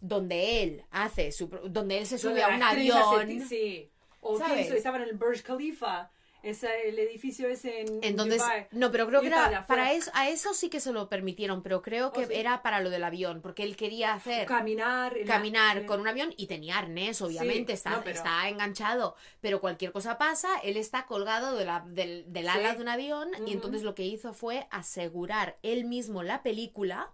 donde 0.00 0.62
él 0.62 0.84
hace 0.90 1.32
su 1.32 1.48
donde 1.48 1.98
él 1.98 2.06
se 2.06 2.18
sube 2.18 2.42
a 2.42 2.48
un 2.48 2.62
avión. 2.62 3.48
Sí. 3.48 3.90
O 4.24 4.38
que 4.38 4.44
¿Sabes? 4.44 4.66
hizo, 4.66 4.74
estaban 4.74 5.02
en 5.02 5.08
el 5.10 5.16
Burj 5.16 5.42
Khalifa, 5.42 6.10
el 6.42 6.98
edificio 6.98 7.48
ese 7.48 7.80
en 7.80 8.00
Entonces, 8.02 8.42
Dubai. 8.42 8.66
no, 8.72 8.90
pero 8.92 9.06
creo 9.06 9.22
que 9.22 9.28
era 9.28 9.66
para 9.66 9.92
eso, 9.92 10.10
a 10.12 10.28
eso 10.28 10.52
sí 10.52 10.68
que 10.68 10.78
se 10.78 10.92
lo 10.92 11.08
permitieron, 11.08 11.62
pero 11.62 11.80
creo 11.80 12.12
que 12.12 12.24
¿Oh, 12.24 12.26
sí? 12.26 12.34
era 12.34 12.60
para 12.62 12.80
lo 12.80 12.90
del 12.90 13.02
avión, 13.02 13.40
porque 13.40 13.62
él 13.62 13.76
quería 13.76 14.12
hacer 14.12 14.46
Caminar. 14.46 15.16
en 15.16 15.26
la- 15.26 15.34
caminar 15.36 15.78
eh, 15.78 15.86
con 15.86 16.00
un 16.00 16.08
avión 16.08 16.34
y 16.36 16.46
tenía 16.46 16.76
arnés, 16.76 17.22
obviamente, 17.22 17.72
Sí, 17.72 17.76
está, 17.78 17.90
no, 17.92 18.04
pero- 18.04 18.16
está 18.16 18.46
enganchado, 18.50 19.16
pero 19.40 19.58
cualquier 19.62 19.90
cosa 19.92 20.18
pasa, 20.18 20.48
él 20.62 20.76
está 20.76 21.06
colgado 21.06 21.56
de 21.56 21.64
la- 21.64 21.80
del, 21.86 22.30
del 22.30 22.44
Sí. 22.44 22.50
ala 22.50 22.74
de 22.74 22.82
un 22.82 22.88
avión 22.88 23.30
y 23.46 23.52
entonces 23.52 23.82
lo 23.82 23.94
que 23.94 24.02
hizo 24.02 24.34
fue 24.34 24.66
asegurar 24.70 25.56
él 25.62 25.84
mismo 25.86 26.22
la 26.22 26.42
película 26.42 27.10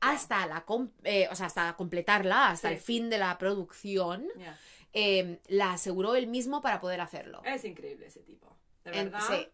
hasta 0.00 0.46
la 0.46 0.64
com- 0.64 0.90
eh, 1.04 1.26
o 1.30 1.34
sea, 1.34 1.46
hasta 1.46 1.74
completarla, 1.74 2.50
hasta 2.50 2.70
el 2.70 2.78
fin 2.78 3.08
de 3.10 3.18
la 3.18 3.36
producción, 3.38 4.28
ya. 4.36 4.56
Eh, 4.92 5.40
la 5.48 5.72
aseguró 5.72 6.14
él 6.16 6.26
mismo 6.26 6.60
para 6.62 6.80
poder 6.80 7.00
hacerlo. 7.00 7.42
Es 7.44 7.64
increíble 7.64 8.06
ese 8.06 8.20
tipo. 8.22 8.56
De 8.84 8.90
En- 8.98 9.10
verdad. 9.10 9.20
sí. 9.28 9.48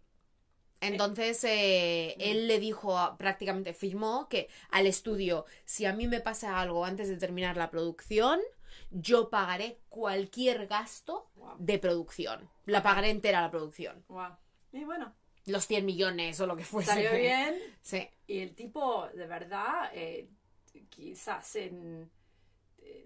Entonces, 0.80 1.42
eh, 1.44 2.14
él 2.18 2.46
le 2.46 2.58
dijo, 2.60 2.98
a- 2.98 3.16
prácticamente 3.16 3.72
firmó 3.72 4.28
que 4.28 4.48
al 4.70 4.86
estudio, 4.86 5.46
si 5.64 5.86
a 5.86 5.94
mí 5.94 6.06
me 6.08 6.20
pasa 6.20 6.60
algo 6.60 6.84
antes 6.84 7.08
de 7.08 7.16
terminar 7.16 7.56
la 7.56 7.70
producción, 7.70 8.40
yo 8.90 9.30
pagaré 9.30 9.80
cualquier 9.88 10.66
gasto 10.66 11.30
Wow. 11.36 11.56
de 11.58 11.78
producción. 11.78 12.50
La 12.66 12.82
pagaré 12.82 13.10
entera 13.10 13.40
la 13.40 13.50
producción. 13.50 14.04
Wow. 14.08 14.36
Y 14.72 14.84
bueno, 14.84 15.14
Los 15.46 15.66
100 15.66 15.84
millones 15.86 16.38
o 16.40 16.46
lo 16.46 16.56
que 16.56 16.64
fuese. 16.64 16.90
salió 16.90 17.12
bien. 17.14 17.54
Sí. 17.82 18.08
Y 18.26 18.40
el 18.40 18.54
tipo, 18.54 19.08
de 19.14 19.26
verdad, 19.26 19.90
eh, 19.94 20.28
quizás 20.90 21.56
en, 21.56 22.10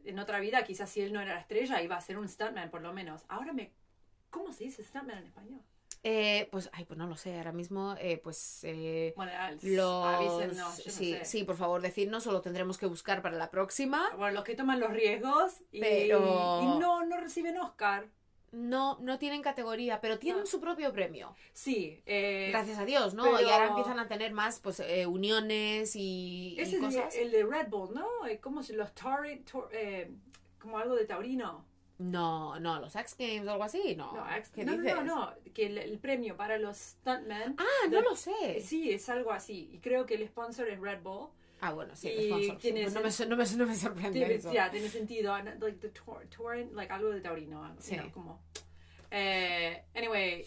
en 0.05 0.19
otra 0.19 0.41
vida, 0.41 0.65
quizás 0.65 0.89
si 0.91 1.01
él 1.01 1.13
no 1.13 1.21
era 1.21 1.35
la 1.35 1.41
estrella, 1.41 1.83
iba 1.83 1.97
a 1.97 2.01
ser 2.01 2.19
un 2.19 2.29
stuntman 2.29 2.71
por 2.71 2.81
lo 2.83 2.93
menos. 2.93 3.25
Ahora 3.29 3.53
me... 3.53 3.73
¿Cómo 4.31 4.53
se 4.53 4.65
dice 4.65 4.83
stuntman 4.83 5.19
en 5.19 5.25
español? 5.27 5.61
Eh, 6.05 6.49
pues, 6.53 6.71
ay, 6.73 6.85
pues 6.85 6.97
no 6.97 7.07
lo 7.09 7.17
sé, 7.17 7.37
ahora 7.39 7.51
mismo, 7.53 7.97
eh, 7.99 8.19
pues... 8.19 8.61
eh, 8.63 9.13
Bueno, 9.17 9.33
los... 9.63 10.07
avísennos, 10.07 10.79
yo 10.79 10.85
no 10.87 10.93
sí, 10.93 11.13
sé. 11.15 11.25
sí, 11.25 11.45
por 11.45 11.57
favor, 11.57 11.83
decirnos 11.83 12.27
o 12.27 12.33
lo 12.33 12.41
tendremos 12.41 12.79
que 12.79 12.87
buscar 12.87 13.21
para 13.21 13.37
la 13.37 13.51
próxima. 13.51 14.09
Bueno, 14.17 14.35
los 14.35 14.45
que 14.45 14.55
toman 14.55 14.79
los 14.81 14.91
riesgos 14.93 15.55
y, 15.73 15.81
Pero- 15.81 16.61
y 16.63 16.79
no, 16.79 17.05
no 17.05 17.17
reciben 17.19 17.59
Oscar. 17.59 18.07
No, 18.51 18.97
no 19.01 19.19
tienen 19.19 19.43
categoría, 19.43 20.01
pero 20.01 20.19
tienen 20.19 20.41
No. 20.43 20.47
su 20.47 20.61
propio 20.61 20.93
premio. 20.93 21.35
Sí. 21.53 22.01
eh, 22.07 22.49
Gracias 22.51 22.79
a 22.79 22.85
Dios, 22.85 23.13
¿no? 23.15 23.25
pero- 23.25 23.41
Y 23.43 23.51
ahora 23.51 23.69
empiezan 23.69 23.99
a 23.99 24.09
tener 24.09 24.33
más, 24.33 24.59
pues, 24.61 24.81
eh, 24.81 25.07
uniones 25.07 25.95
y, 25.97 26.55
y 26.57 26.61
es 26.61 26.73
el, 26.73 27.31
de 27.31 27.45
Red 27.45 27.69
Bull, 27.69 27.95
¿no? 27.95 28.27
Eh, 28.27 28.39
¿Cómo 28.41 28.63
se 28.63 28.73
los 28.75 28.95
Tauri- 28.95 29.45
Tor- 29.45 29.69
eh, 29.73 30.11
como 30.59 30.79
algo 30.79 30.95
de 30.97 31.05
taurino? 31.05 31.67
No, 31.99 32.59
no, 32.61 32.79
los 32.81 32.95
X 32.95 33.17
Games 33.19 33.47
o 33.49 33.51
algo 33.51 33.65
así, 33.65 33.97
no. 33.97 34.13
No, 34.15 34.25
¿Qué 34.55 34.65
no, 34.65 34.77
no, 34.77 34.83
dices? 34.83 34.95
no, 34.97 35.03
no, 35.05 35.35
que 35.53 35.67
el, 35.67 35.79
el 35.79 35.99
premio 35.99 36.37
para 36.37 36.57
los 36.57 36.77
stuntmen. 36.77 37.57
Ah, 37.59 37.89
no 37.91 38.01
lo 38.01 38.15
sé. 38.15 38.61
Sí, 38.61 38.93
es 38.93 39.09
algo 39.09 39.33
así. 39.33 39.69
Y 39.73 39.79
creo 39.81 40.07
que 40.07 40.15
el 40.15 40.27
sponsor 40.29 40.69
es 40.69 40.79
Red 40.81 41.03
Bull. 41.03 41.29
Ah, 41.61 41.73
bueno, 41.73 41.95
sí, 41.97 42.09
Y 42.09 42.53
tienes 42.61 42.95
no, 42.95 43.01
me, 43.01 43.09
no, 43.27 43.37
me, 43.37 43.45
no 43.57 43.67
me 43.67 43.75
sorprende 43.77 44.19
Tiene, 44.19 44.35
eso. 44.35 44.53
ya, 44.53 44.71
tiene 44.71 44.89
sentido. 44.89 45.37
Like 45.37 45.73
the 45.81 45.89
tor- 45.91 46.25
torrent, 46.29 46.73
like 46.75 46.93
algo 46.93 47.11
de 47.11 47.21
taurino. 47.21 47.67
you 47.75 47.81
Sí. 47.83 47.97
know, 47.97 48.11
como. 48.13 48.41
Eh, 49.11 49.83
anyway, 49.95 50.45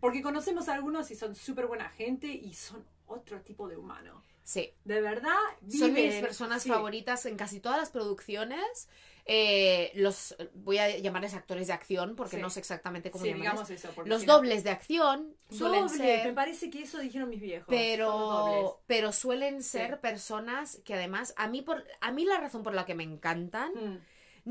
porque 0.00 0.22
conocemos 0.22 0.68
a 0.68 0.74
algunos 0.74 1.10
y 1.10 1.16
son 1.16 1.34
súper 1.34 1.66
buena 1.66 1.88
gente 1.90 2.28
y 2.28 2.54
son 2.54 2.84
otro 3.06 3.40
tipo 3.42 3.68
de 3.68 3.76
humano. 3.76 4.22
Sí. 4.42 4.72
De 4.84 5.00
verdad, 5.00 5.36
Son 5.68 5.92
mis 5.92 6.04
viven- 6.12 6.20
personas 6.20 6.62
sí. 6.62 6.68
favoritas 6.68 7.24
en 7.26 7.36
casi 7.36 7.60
todas 7.60 7.78
las 7.78 7.90
producciones. 7.90 8.88
Eh, 9.26 9.90
los 9.94 10.36
voy 10.52 10.76
a 10.76 10.98
llamarles 10.98 11.32
actores 11.32 11.66
de 11.68 11.72
acción 11.72 12.14
porque 12.14 12.36
Sí. 12.36 12.42
no 12.42 12.50
sé 12.50 12.60
exactamente 12.60 13.10
cómo 13.10 13.24
Sí, 13.24 13.30
llamarles. 13.32 13.70
eso. 13.70 13.88
Los 14.04 14.20
si 14.20 14.26
no- 14.26 14.34
dobles 14.34 14.64
de 14.64 14.70
acción 14.70 15.34
suelen 15.50 15.86
Doble, 15.86 15.96
ser 15.96 16.26
me 16.26 16.32
parece 16.34 16.68
que 16.68 16.82
eso 16.82 16.98
dijeron 16.98 17.30
mis 17.30 17.40
viejos. 17.40 17.66
pero 17.68 18.82
pero 18.86 19.12
suelen 19.12 19.62
ser 19.62 19.92
Sí. 19.92 19.96
personas 20.02 20.80
que 20.84 20.92
además 20.94 21.32
a 21.38 21.48
mí 21.48 21.62
por 21.62 21.84
a 22.02 22.12
mí 22.12 22.24
la 22.26 22.38
razón 22.38 22.62
por 22.62 22.74
la 22.74 22.84
que 22.84 22.94
me 22.94 23.02
encantan 23.04 23.72
Mm, 23.74 23.98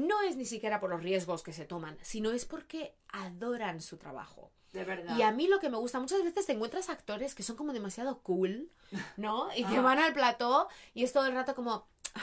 no 0.07 0.21
es 0.23 0.37
ni 0.37 0.45
siquiera 0.45 0.79
por 0.79 0.89
los 0.89 1.03
riesgos 1.03 1.43
que 1.43 1.53
se 1.53 1.65
toman 1.65 1.97
sino 2.01 2.31
es 2.31 2.45
porque 2.45 2.95
adoran 3.09 3.79
su 3.79 3.97
trabajo 3.97 4.51
de 4.71 4.85
verdad. 4.85 5.15
y 5.15 5.21
a 5.21 5.31
mí 5.31 5.47
lo 5.47 5.59
que 5.59 5.69
me 5.69 5.77
gusta 5.77 5.99
muchas 5.99 6.23
veces 6.23 6.47
te 6.47 6.53
encuentras 6.53 6.89
actores 6.89 7.35
que 7.35 7.43
son 7.43 7.55
como 7.55 7.73
demasiado 7.73 8.21
cool 8.23 8.71
no 9.17 9.49
y 9.55 9.65
que 9.65 9.77
Ah. 9.77 9.81
van 9.81 9.99
al 9.99 10.13
plató 10.13 10.67
y 10.95 11.03
es 11.03 11.13
todo 11.13 11.27
el 11.27 11.33
rato 11.35 11.53
como 11.53 11.87
"Ah, 12.15 12.21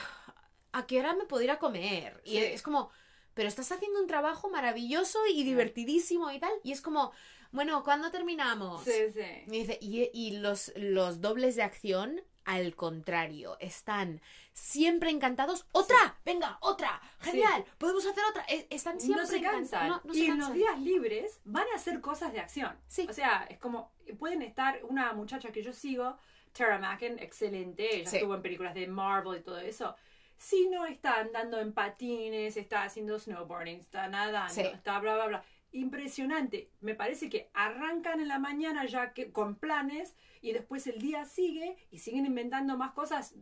a 0.73 0.85
qué 0.87 0.99
hora 0.99 1.13
me 1.13 1.25
puedo 1.25 1.43
ir 1.43 1.51
a 1.51 1.59
comer 1.59 2.21
y 2.25 2.31
Sí. 2.31 2.37
es 2.37 2.61
como 2.61 2.89
pero 3.33 3.47
estás 3.47 3.71
haciendo 3.71 3.99
un 4.01 4.07
trabajo 4.07 4.49
maravilloso 4.49 5.19
y 5.33 5.43
divertidísimo 5.43 6.31
y 6.31 6.39
tal 6.39 6.51
y 6.63 6.71
es 6.73 6.81
como 6.81 7.11
bueno 7.51 7.83
¿cuándo 7.83 8.11
terminamos? 8.11 8.83
Sí, 8.83 9.11
sí. 9.13 9.21
Me 9.47 9.57
dice, 9.57 9.77
y, 9.81 10.09
y 10.13 10.37
los, 10.37 10.71
los 10.75 11.19
dobles 11.21 11.55
de 11.57 11.63
acción, 11.63 12.21
al 12.45 12.75
contrario, 12.75 13.57
están 13.59 14.21
siempre 14.53 15.09
encantados. 15.11 15.65
¡Otra! 15.73 16.17
¡Venga, 16.25 16.57
otra! 16.61 17.01
¡Genial! 17.19 17.65
¡Podemos 17.77 18.05
hacer 18.05 18.23
otra! 18.29 18.45
E- 18.47 18.67
Están 18.69 18.99
siempre 19.01 19.23
no 19.23 19.27
se 19.27 19.37
encantados. 19.37 19.69
cansan. 19.69 19.87
No, 19.89 20.01
no 20.05 20.13
se 20.13 20.19
y 20.21 20.25
en 20.27 20.39
los 20.39 20.53
días 20.53 20.79
libres 20.79 21.39
van 21.43 21.65
a 21.73 21.75
hacer 21.75 21.99
cosas 22.01 22.31
de 22.33 22.39
acción. 22.39 22.75
Sí. 22.87 23.05
O 23.09 23.13
sea, 23.13 23.45
es 23.49 23.57
como, 23.59 23.91
pueden 24.17 24.41
estar, 24.41 24.79
una 24.85 25.11
muchacha 25.13 25.51
que 25.51 25.61
yo 25.61 25.73
sigo, 25.73 26.17
Tara 26.53 26.79
Macken, 26.79 27.19
excelente, 27.19 27.97
ella 27.97 28.09
Sí. 28.09 28.15
estuvo 28.17 28.33
en 28.35 28.41
películas 28.41 28.73
de 28.75 28.87
Marvel 28.87 29.39
y 29.39 29.43
todo 29.43 29.59
eso. 29.59 29.95
Si 30.41 30.67
no 30.69 30.85
está 30.87 31.19
andando 31.19 31.59
en 31.59 31.71
patines, 31.71 32.57
está 32.57 32.81
haciendo 32.83 33.19
snowboarding, 33.19 33.79
está 33.79 34.07
nadando, 34.07 34.53
Sí. 34.55 34.61
está 34.61 34.97
bla, 34.99 35.13
bla, 35.15 35.27
bla. 35.27 35.43
Impresionante. 35.71 36.71
Me 36.79 36.95
parece 36.95 37.29
que 37.29 37.51
arrancan 37.53 38.19
en 38.21 38.27
la 38.27 38.39
mañana 38.39 38.85
ya 38.85 39.13
que 39.13 39.31
con 39.31 39.55
planes 39.55 40.15
y 40.41 40.51
después 40.53 40.87
el 40.87 40.99
día 40.99 41.25
sigue 41.25 41.77
y 41.91 41.99
siguen 41.99 42.25
inventando 42.25 42.75
más 42.75 42.91
cosas, 42.93 43.35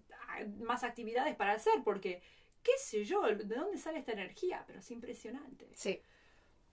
más 0.60 0.84
actividades 0.84 1.36
para 1.36 1.54
hacer, 1.54 1.82
porque 1.86 2.22
qué 2.64 2.74
sé 2.78 3.06
yo, 3.06 3.22
de 3.24 3.46
dónde 3.56 3.78
sale 3.78 4.00
esta 4.00 4.12
energía, 4.12 4.64
pero 4.68 4.80
es 4.80 4.92
impresionante. 4.92 5.70
Sí, 5.76 6.02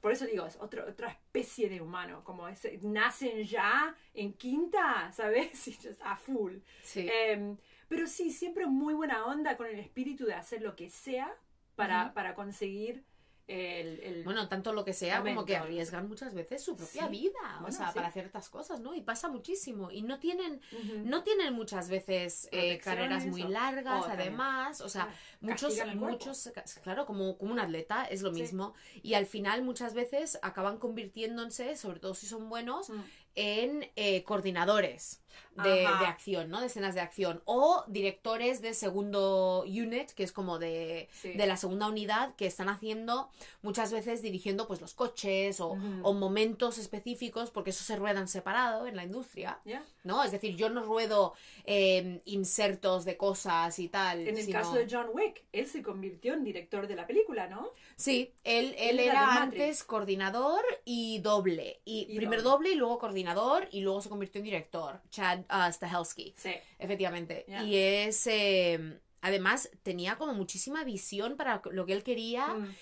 Por 0.01 0.13
eso 0.13 0.27
digo, 0.27 0.45
es 0.47 0.57
otro- 0.57 0.87
otra 0.89 1.09
especie 1.09 1.69
de 1.69 1.81
humano, 1.81 2.23
como 2.25 2.47
nacen 2.83 3.43
ya 3.45 3.95
en 4.13 4.33
quinta, 4.35 5.11
¿sabes? 5.13 5.53
Y 5.69 5.73
just 5.75 6.01
a 6.03 6.17
full. 6.17 6.57
sí. 6.83 7.09
Em, 7.13 7.57
pero 7.89 8.07
sí, 8.07 8.31
siempre 8.33 8.67
muy 8.67 8.95
buena 8.95 9.27
onda 9.27 9.57
con 9.57 9.67
el 9.67 9.79
espíritu 9.79 10.25
de 10.27 10.35
hacer 10.35 10.63
lo 10.63 10.75
que 10.77 10.91
sea 10.91 11.33
para, 11.75 12.13
para 12.15 12.35
conseguir 12.35 13.05
el... 13.49 14.01
el- 14.01 14.25
Bueno, 14.25 14.49
tanto 14.49 14.73
lo 14.73 14.85
que 14.85 14.93
sea 14.93 15.23
como 15.23 15.45
que 15.45 15.57
arriesgan 15.57 16.09
muchas 16.09 16.35
veces 16.35 16.65
su 16.65 16.75
propia 16.77 17.05
Sí. 17.05 17.09
vida, 17.11 17.63
o 17.65 17.71
sea, 17.71 17.89
sí. 17.89 17.95
para 17.95 18.11
ciertas 18.11 18.49
cosas, 18.49 18.81
¿no? 18.81 18.93
Y 18.93 19.03
pasa 19.03 19.29
muchísimo. 19.29 19.93
Y 19.93 20.03
no 20.03 20.19
tienen, 20.19 20.61
no 21.05 21.23
tienen 21.23 21.53
muchas 21.55 21.89
veces 21.89 22.49
eh, 22.51 22.79
carreras 22.79 23.25
muy 23.27 23.45
largas, 23.45 24.03
o 24.05 24.07
también. 24.09 24.29
además, 24.31 24.81
o 24.81 24.89
sea, 24.89 25.05
Claro. 25.05 25.17
muchos, 25.43 25.95
muchos, 25.95 26.53
claro, 26.83 27.07
como, 27.07 27.39
como 27.39 27.53
un 27.53 27.61
atleta 27.61 28.05
es 28.07 28.23
lo 28.23 28.35
Sí. 28.35 28.41
mismo. 28.41 28.75
Y 29.03 29.15
al 29.15 29.27
final 29.27 29.63
muchas 29.63 29.95
veces 29.95 30.41
acaban 30.43 30.79
convirtiéndose, 30.79 31.77
sobre 31.77 32.01
todo 32.01 32.15
si 32.15 32.27
son 32.27 32.49
buenos, 32.49 32.91
Mm. 32.91 33.01
en 33.37 33.91
eh, 33.97 34.25
coordinadores 34.25 35.23
de, 35.63 35.87
acción, 35.87 36.51
¿no? 36.51 36.61
De 36.61 36.67
escenas 36.67 36.95
de 36.95 37.01
acción. 37.01 37.43
O 37.47 37.85
directores 37.89 38.61
de 38.61 38.75
segundo 38.75 39.63
unit, 39.67 40.11
que 40.11 40.23
es 40.25 40.33
como 40.33 40.59
de, 40.59 41.09
Sí. 41.13 41.33
de 41.33 41.47
la 41.47 41.57
segunda 41.57 41.89
unidad, 41.89 42.35
que 42.37 42.47
están 42.47 42.69
haciendo 42.69 43.31
muchas 43.63 43.91
veces 43.93 44.21
dirigiendo 44.23 44.67
pues 44.67 44.81
los 44.81 44.95
coches 44.95 45.61
o, 45.61 45.77
o 46.03 46.13
momentos 46.15 46.79
específicos, 46.79 47.51
porque 47.51 47.71
eso 47.71 47.85
se 47.85 47.97
ruedan 47.97 48.29
separado 48.29 48.87
en 48.87 48.97
la 48.97 49.05
industria. 49.05 49.61
¿no? 50.05 50.23
Es 50.23 50.31
decir, 50.31 50.57
yo 50.57 50.69
no 50.71 50.83
ruedo 50.85 51.35
eh, 51.65 52.21
insertos 52.27 53.05
de 53.05 53.17
cosas 53.17 53.79
y 53.79 53.89
tal. 53.89 54.27
En 54.29 54.37
el 54.39 54.45
sino- 54.45 54.59
caso 54.61 54.75
de 54.75 54.87
John 54.91 55.09
Wick, 55.13 55.43
él 55.53 55.67
se 55.67 55.83
convirtió 55.83 56.35
en 56.35 56.45
director 56.45 56.87
de 56.87 56.95
la 56.97 57.07
película, 57.07 57.49
¿no? 57.49 57.71
Sí, 57.97 58.33
él, 58.45 58.75
él 58.79 58.99
Él 58.99 59.01
era 59.01 59.43
antes 59.43 59.83
coordinador 59.85 60.63
y 60.85 61.19
doble. 61.21 61.81
Y, 61.85 62.07
Y 62.11 62.17
primero 62.17 62.43
doble. 62.43 62.57
doble. 62.57 62.71
y 62.71 62.75
luego 62.77 62.99
coordinador 62.99 63.69
y 63.73 63.81
luego 63.81 64.01
se 64.01 64.09
convirtió 64.09 64.39
en 64.39 64.45
director. 64.45 65.01
Chad 65.11 65.26
uh, 65.35 65.73
Stahelski, 65.73 66.35
Sí. 66.37 66.53
efectivamente. 66.79 67.45
Y 67.65 67.77
es... 67.77 68.27
eh, 68.27 69.01
además, 69.23 69.69
tenía 69.83 70.17
como 70.17 70.35
muchísima 70.35 70.85
visión 70.85 71.37
para 71.37 71.61
lo 71.73 71.85
que 71.87 71.93
él 71.93 72.03
quería. 72.05 72.47
Mm. 72.49 72.75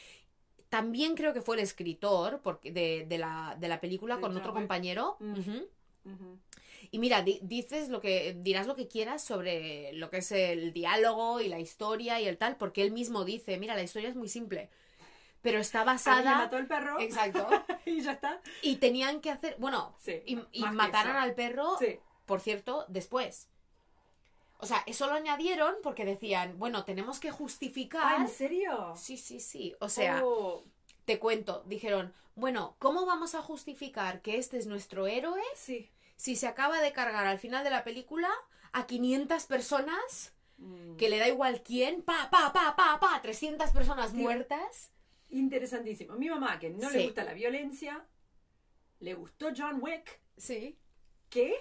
También 0.69 1.15
creo 1.15 1.33
que 1.33 1.41
fue 1.41 1.57
el 1.57 1.63
escritor 1.63 2.41
porque 2.43 2.73
de, 2.73 3.07
de 3.09 3.19
la, 3.19 3.57
de 3.59 3.69
la 3.69 3.81
película 3.81 4.19
con 4.21 4.37
otro 4.37 4.53
compañero. 4.53 5.17
Mm. 5.21 5.33
Y 6.91 6.99
mira, 6.99 7.23
di- 7.23 7.41
dices 7.43 7.89
lo 7.89 8.01
que 8.01 8.37
dirás 8.41 8.67
lo 8.67 8.77
que 8.77 8.87
quieras 8.89 9.23
sobre 9.25 9.93
lo 9.95 10.11
que 10.11 10.19
es 10.19 10.31
el 10.33 10.73
diálogo 10.73 11.41
y 11.41 11.49
la 11.49 11.59
historia 11.59 12.21
y 12.21 12.27
el 12.27 12.37
tal, 12.37 12.57
porque 12.57 12.83
él 12.83 12.91
mismo 12.93 13.25
dice, 13.25 13.57
mira, 13.59 13.75
la 13.75 13.83
historia 13.83 14.09
es 14.11 14.17
muy 14.17 14.29
simple, 14.29 14.69
pero 15.43 15.59
está 15.59 15.83
basada 15.85 16.37
mató 16.39 16.57
al 16.57 16.67
perro 16.67 17.01
Exacto. 17.01 17.47
y 17.87 18.03
ya 18.03 18.13
está. 18.13 18.41
y 18.63 18.77
tenían 18.77 19.21
que 19.21 19.31
hacer, 19.31 19.57
bueno, 19.59 19.97
Sí, 19.99 20.23
y, 20.27 20.39
y 20.53 20.63
mataron 20.65 21.17
eso. 21.17 21.23
al 21.25 21.35
perro, 21.35 21.77
Sí. 21.79 21.99
Por 22.27 22.41
cierto, 22.41 22.85
después. 22.89 23.49
O 24.59 24.67
sea, 24.67 24.83
eso 24.87 25.07
lo 25.07 25.15
añadieron 25.15 25.75
porque 25.83 26.05
decían, 26.05 26.59
bueno, 26.59 26.85
tenemos 26.85 27.21
que 27.21 27.29
Ah, 27.29 27.33
justificar. 27.33 28.21
¿en 28.21 28.29
serio? 28.29 28.95
Sí, 28.97 29.17
sí, 29.17 29.41
sí. 29.41 29.75
O 29.81 29.89
sea, 29.89 30.23
Oh, 30.25 30.65
te 31.05 31.19
cuento, 31.19 31.63
dijeron, 31.67 32.15
bueno, 32.35 32.77
¿cómo 32.79 33.05
vamos 33.05 33.35
a 33.35 33.43
justificar 33.43 34.23
que 34.23 34.39
este 34.39 34.57
es 34.57 34.67
nuestro 34.67 35.07
héroe 35.07 35.43
sí. 35.55 35.91
si 36.17 36.37
se 36.37 36.47
acaba 36.47 36.81
de 36.81 36.93
cargar 36.93 37.27
al 37.27 37.39
final 37.39 37.63
de 37.65 37.71
la 37.71 37.85
película 37.85 38.31
a 38.73 38.87
500 38.87 39.45
personas, 39.47 40.33
Mm. 40.57 40.97
que 40.97 41.09
le 41.09 41.19
da 41.19 41.27
igual 41.29 41.63
quién, 41.63 42.03
pa, 42.03 42.31
pa, 42.31 42.53
pa, 42.53 42.77
pa, 42.77 42.99
pa, 43.01 43.21
300 43.21 43.71
personas 43.73 44.13
Sí. 44.13 44.17
muertas? 44.19 44.93
Interesantísimo. 45.31 46.15
Mi 46.15 46.31
mamá, 46.31 46.61
que 46.61 46.71
no 46.71 46.89
Sí. 46.91 46.97
le 46.99 47.05
gusta 47.07 47.25
la 47.25 47.35
violencia, 47.35 48.07
le 49.01 49.15
gustó 49.15 49.49
John 49.55 49.83
Wick. 49.83 50.21
Sí, 50.37 50.79
¿Qué? 51.29 51.55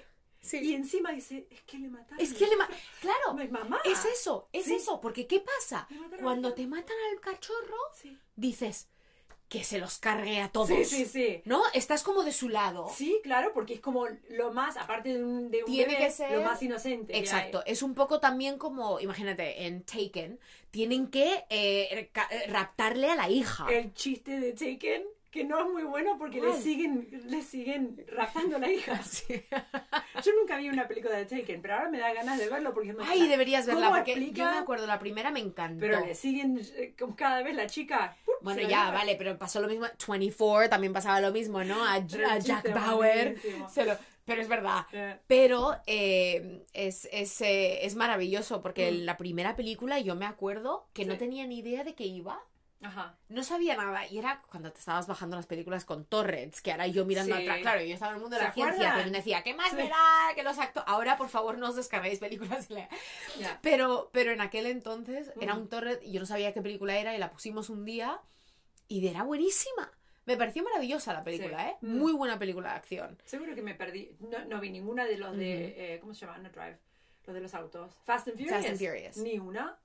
Y 0.52 0.74
encima 0.74 1.12
dice, 1.12 1.48
es 1.50 1.62
que 1.62 1.80
le 1.80 1.88
mataron. 1.90 2.20
Es 2.20 2.34
que 2.34 2.46
le... 2.48 2.56
ma- 2.58 2.70
Claro, 3.00 3.34
Mi 3.34 3.48
mamá. 3.48 3.80
es 3.86 4.04
eso, 4.06 4.50
es 4.52 4.66
Sí. 4.66 4.76
eso, 4.76 5.00
porque 5.00 5.26
¿qué 5.26 5.40
pasa? 5.40 5.88
Mataron 5.90 6.24
Cuando 6.24 6.54
te 6.54 6.68
matan 6.68 6.96
al 7.12 7.20
cachorro, 7.22 7.78
Sí. 7.94 8.18
dices 8.36 8.90
que 9.50 9.64
se 9.64 9.78
los 9.78 10.00
cargue 10.00 10.42
a 10.42 10.50
todos. 10.52 10.68
Sí, 10.70 10.84
sí, 10.84 11.06
sí. 11.06 11.42
¿No? 11.46 11.62
Estás 11.76 12.02
como 12.02 12.24
de 12.24 12.32
su 12.34 12.50
lado. 12.50 12.90
Sí, 12.94 13.20
claro, 13.24 13.52
porque 13.54 13.76
es 13.76 13.80
como 13.80 14.08
lo 14.30 14.52
más, 14.52 14.78
aparte 14.78 15.14
de 15.14 15.24
un, 15.24 15.52
de 15.52 15.60
un 15.64 15.66
Tiene 15.72 15.94
bebé, 15.94 16.06
que 16.08 16.12
ser- 16.12 16.32
lo 16.32 16.42
más 16.42 16.62
inocente. 16.64 17.16
Exacto, 17.18 17.62
es 17.68 17.84
un 17.84 17.94
poco 17.94 18.20
también 18.20 18.58
como, 18.58 19.00
imagínate, 19.00 19.66
en 19.68 19.84
Taken, 19.84 20.40
tienen 20.72 21.08
que 21.08 21.46
eh, 21.50 22.10
eh, 22.32 22.48
raptarle 22.48 23.12
a 23.12 23.16
la 23.16 23.30
hija. 23.30 23.68
El 23.70 23.94
chiste 23.94 24.40
de 24.40 24.54
Taken, 24.54 25.04
que 25.34 25.44
no 25.44 25.60
es 25.60 25.66
muy 25.66 25.84
bueno 25.84 26.16
porque 26.20 26.40
le 26.40 26.54
siguen, 26.54 27.10
le 27.26 27.42
siguen 27.42 28.06
raptando 28.08 28.58
a 28.58 28.60
la 28.60 28.72
hija. 28.72 29.02
Sí. 29.04 29.42
Yo 30.24 30.32
nunca 30.40 30.58
vi 30.58 30.70
una 30.70 30.88
película 30.88 31.16
de 31.18 31.26
Taken, 31.26 31.62
pero 31.62 31.74
ahora 31.74 31.90
me 31.90 31.98
da 32.00 32.14
ganas 32.14 32.38
de 32.38 32.48
verlo 32.48 32.72
porque 32.74 32.94
muy 32.94 33.04
Ay, 33.08 33.28
deberías 33.28 33.66
verla, 33.66 33.88
¿Cómo 33.88 33.96
porque 33.98 34.12
explica? 34.12 34.38
yo 34.46 34.52
me 34.52 34.58
acuerdo, 34.58 34.86
la 34.86 35.00
primera 35.00 35.32
me 35.32 35.40
encantó. 35.40 35.80
Pero 35.82 36.00
le 36.06 36.14
siguen 36.14 36.62
eh, 36.76 36.94
cada 37.18 37.42
vez 37.42 37.56
la 37.56 37.66
chica. 37.68 38.16
Bueno, 38.42 38.62
ya, 38.62 38.92
vale, 38.92 39.16
pero 39.16 39.38
pasó 39.38 39.60
lo 39.60 39.68
mismo. 39.68 39.88
24 40.08 40.70
también 40.70 40.94
pasaba 40.94 41.20
lo 41.20 41.32
mismo, 41.32 41.64
¿no? 41.64 41.84
A, 41.84 41.98
Jack 42.06 42.72
Bauer. 42.74 43.34
buenísimo. 43.36 43.70
se 43.70 43.86
lo- 43.86 43.98
pero 44.26 44.42
es 44.42 44.48
verdad. 44.48 44.86
Pero 45.28 45.76
eh, 45.88 46.64
es, 46.74 47.10
es, 47.12 47.42
eh, 47.42 47.86
es 47.86 47.96
maravilloso 47.96 48.62
porque 48.62 48.92
Mm. 48.92 48.96
la 49.06 49.18
primera 49.18 49.56
película 49.56 50.00
yo 50.00 50.16
me 50.16 50.26
acuerdo 50.26 50.88
que 50.94 51.06
no 51.06 51.18
tenía 51.18 51.46
ni 51.48 51.58
idea 51.60 51.84
de 51.84 51.96
qué 51.96 52.06
iba. 52.06 52.40
Ajá. 52.84 53.16
No 53.30 53.44
sabía 53.44 53.76
nada. 53.76 54.06
Y 54.08 54.18
era 54.20 54.42
cuando 54.50 54.72
te 54.72 54.80
estabas 54.80 55.08
bajando 55.08 55.36
las 55.36 55.46
películas 55.48 55.86
con 55.86 56.06
torrents, 56.06 56.62
que 56.62 56.72
ahora 56.72 56.88
yo 56.88 57.06
mirando 57.06 57.36
Sí. 57.36 57.42
atrás. 57.42 57.60
Claro, 57.62 57.82
yo 57.82 57.94
estaba 57.94 58.12
en 58.12 58.16
el 58.18 58.22
mundo 58.22 58.36
de 58.36 58.42
¿Se 58.42 58.48
la 58.48 58.54
ciencia, 58.54 58.94
pero 58.98 59.10
me 59.12 59.18
decía, 59.18 59.42
¿qué 59.44 59.54
más 59.54 59.72
Sí. 59.72 59.78
da 59.78 60.36
que 60.36 60.44
los 60.44 60.60
actores? 60.60 60.88
Ahora, 60.90 61.18
por 61.18 61.30
favor, 61.30 61.58
no 61.58 61.70
os 61.70 61.76
descarguéis 61.76 62.20
películas. 62.20 62.70
y 62.70 62.74
le- 62.76 62.90
Ya. 63.40 63.60
Pero, 63.62 64.10
pero 64.12 64.32
en 64.32 64.42
aquel 64.42 64.66
entonces 64.68 65.32
era 65.40 65.56
Mm. 65.56 65.58
un 65.60 65.70
torrent 65.70 66.04
y 66.04 66.12
yo 66.12 66.20
no 66.20 66.26
sabía 66.26 66.54
qué 66.54 66.62
película 66.62 66.98
era 66.98 67.16
y 67.16 67.18
la 67.18 67.32
pusimos 67.32 67.70
un 67.70 67.86
día 67.86 68.20
y 68.88 69.08
era 69.08 69.24
buenísima. 69.24 69.92
Me 70.26 70.38
pareció 70.38 70.64
maravillosa 70.64 71.12
la 71.14 71.24
película, 71.24 71.64
Sí. 71.64 71.70
¿eh? 71.70 71.76
Mm. 71.82 71.98
Muy 71.98 72.14
buena 72.14 72.40
película 72.40 72.70
de 72.70 72.76
acción. 72.76 73.18
Seguro 73.26 73.56
que 73.56 73.62
me 73.62 73.76
perdí. 73.76 74.16
No, 74.22 74.46
no 74.46 74.60
vi 74.62 74.70
ninguna 74.70 75.06
de 75.06 75.18
los 75.18 75.36
de. 75.38 75.96
eh, 75.96 76.00
¿Cómo 76.00 76.14
se 76.14 76.26
llama? 76.26 76.38
No 76.38 76.50
Drive. 76.50 76.78
Los 77.26 77.34
de 77.36 77.42
los 77.42 77.54
autos. 77.54 77.92
Fast 78.04 78.28
and 78.28 78.38
Furious. 78.38 78.56
Fast 78.58 78.70
and 78.70 78.78
Furious. 78.78 79.18
Ni 79.18 79.40
una. 79.40 79.78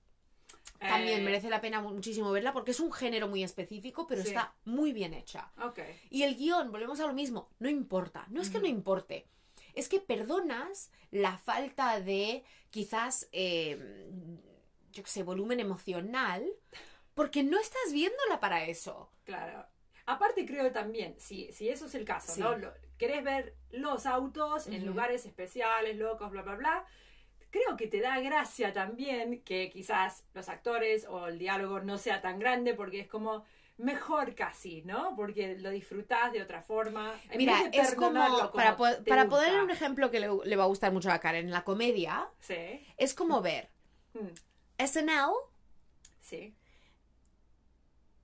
También 0.78 1.20
Eh, 1.20 1.24
merece 1.24 1.50
la 1.50 1.60
pena 1.60 1.80
muchísimo 1.80 2.30
verla 2.30 2.52
porque 2.52 2.70
es 2.70 2.80
un 2.80 2.92
género 2.92 3.26
muy 3.28 3.42
específico, 3.42 4.06
pero 4.06 4.22
Sí. 4.22 4.28
está 4.28 4.54
muy 4.64 4.92
bien 4.92 5.12
hecha. 5.14 5.50
Ok. 5.62 5.80
Y 6.10 6.22
el 6.22 6.36
guion, 6.36 6.70
volvemos 6.70 7.00
a 7.00 7.06
lo 7.06 7.12
mismo, 7.12 7.50
no 7.58 7.68
importa. 7.68 8.26
No 8.28 8.40
es 8.40 8.50
que 8.50 8.60
no 8.60 8.66
importe. 8.66 9.26
Es 9.74 9.88
que 9.88 10.00
perdonas 10.00 10.90
la 11.10 11.36
falta 11.38 12.00
de 12.00 12.44
quizás, 12.70 13.28
eh, 13.32 14.06
yo 14.92 15.02
qué 15.02 15.10
sé, 15.10 15.22
volumen 15.22 15.60
emocional, 15.60 16.44
porque 17.14 17.42
no 17.42 17.58
estás 17.58 17.92
viéndola 17.92 18.38
para 18.40 18.64
eso. 18.64 19.10
Claro. 19.24 19.66
Aparte 20.06 20.46
creo 20.46 20.70
también, 20.72 21.16
si, 21.18 21.52
si 21.52 21.68
eso 21.68 21.86
es 21.86 21.94
el 21.94 22.04
caso, 22.04 22.32
Sí. 22.34 22.40
¿no? 22.40 22.56
Lo- 22.56 22.72
querés 22.96 23.22
ver 23.22 23.56
los 23.70 24.06
autos 24.06 24.66
en 24.68 24.86
lugares 24.86 25.26
especiales, 25.26 25.96
locos, 25.96 26.30
bla, 26.30 26.42
bla, 26.42 26.54
bla. 26.54 26.86
Creo 27.50 27.76
que 27.76 27.86
te 27.86 28.00
da 28.00 28.20
gracia 28.20 28.72
también 28.72 29.42
que 29.42 29.70
quizás 29.70 30.24
los 30.34 30.48
actores 30.48 31.06
o 31.08 31.28
el 31.28 31.38
diálogo 31.38 31.80
no 31.80 31.96
sea 31.98 32.20
tan 32.20 32.38
grande 32.38 32.74
porque 32.74 33.00
es 33.00 33.08
como 33.08 33.44
mejor 33.78 34.34
casi, 34.34 34.82
¿no? 34.82 35.14
Porque 35.16 35.56
lo 35.58 35.70
disfrutás 35.70 36.32
de 36.32 36.42
otra 36.42 36.62
forma. 36.62 37.14
En 37.30 37.38
Mira, 37.38 37.54
vez 37.54 37.72
de 37.72 37.78
es 37.78 37.94
como, 37.94 38.12
perdonarlo 38.12 38.52
para, 38.52 38.76
po- 38.76 39.04
para 39.06 39.28
poner 39.28 39.62
un 39.62 39.70
ejemplo 39.70 40.10
que 40.10 40.20
le, 40.20 40.28
le 40.44 40.56
va 40.56 40.64
a 40.64 40.66
gustar 40.66 40.92
mucho 40.92 41.10
a 41.10 41.18
Karen, 41.20 41.50
la 41.50 41.64
comedia 41.64 42.28
Sí, 42.40 42.54
es 42.98 43.14
como 43.14 43.42
ver 43.42 43.70
Mm, 44.14 44.28
SNL 44.78 45.32
sí, 46.20 46.54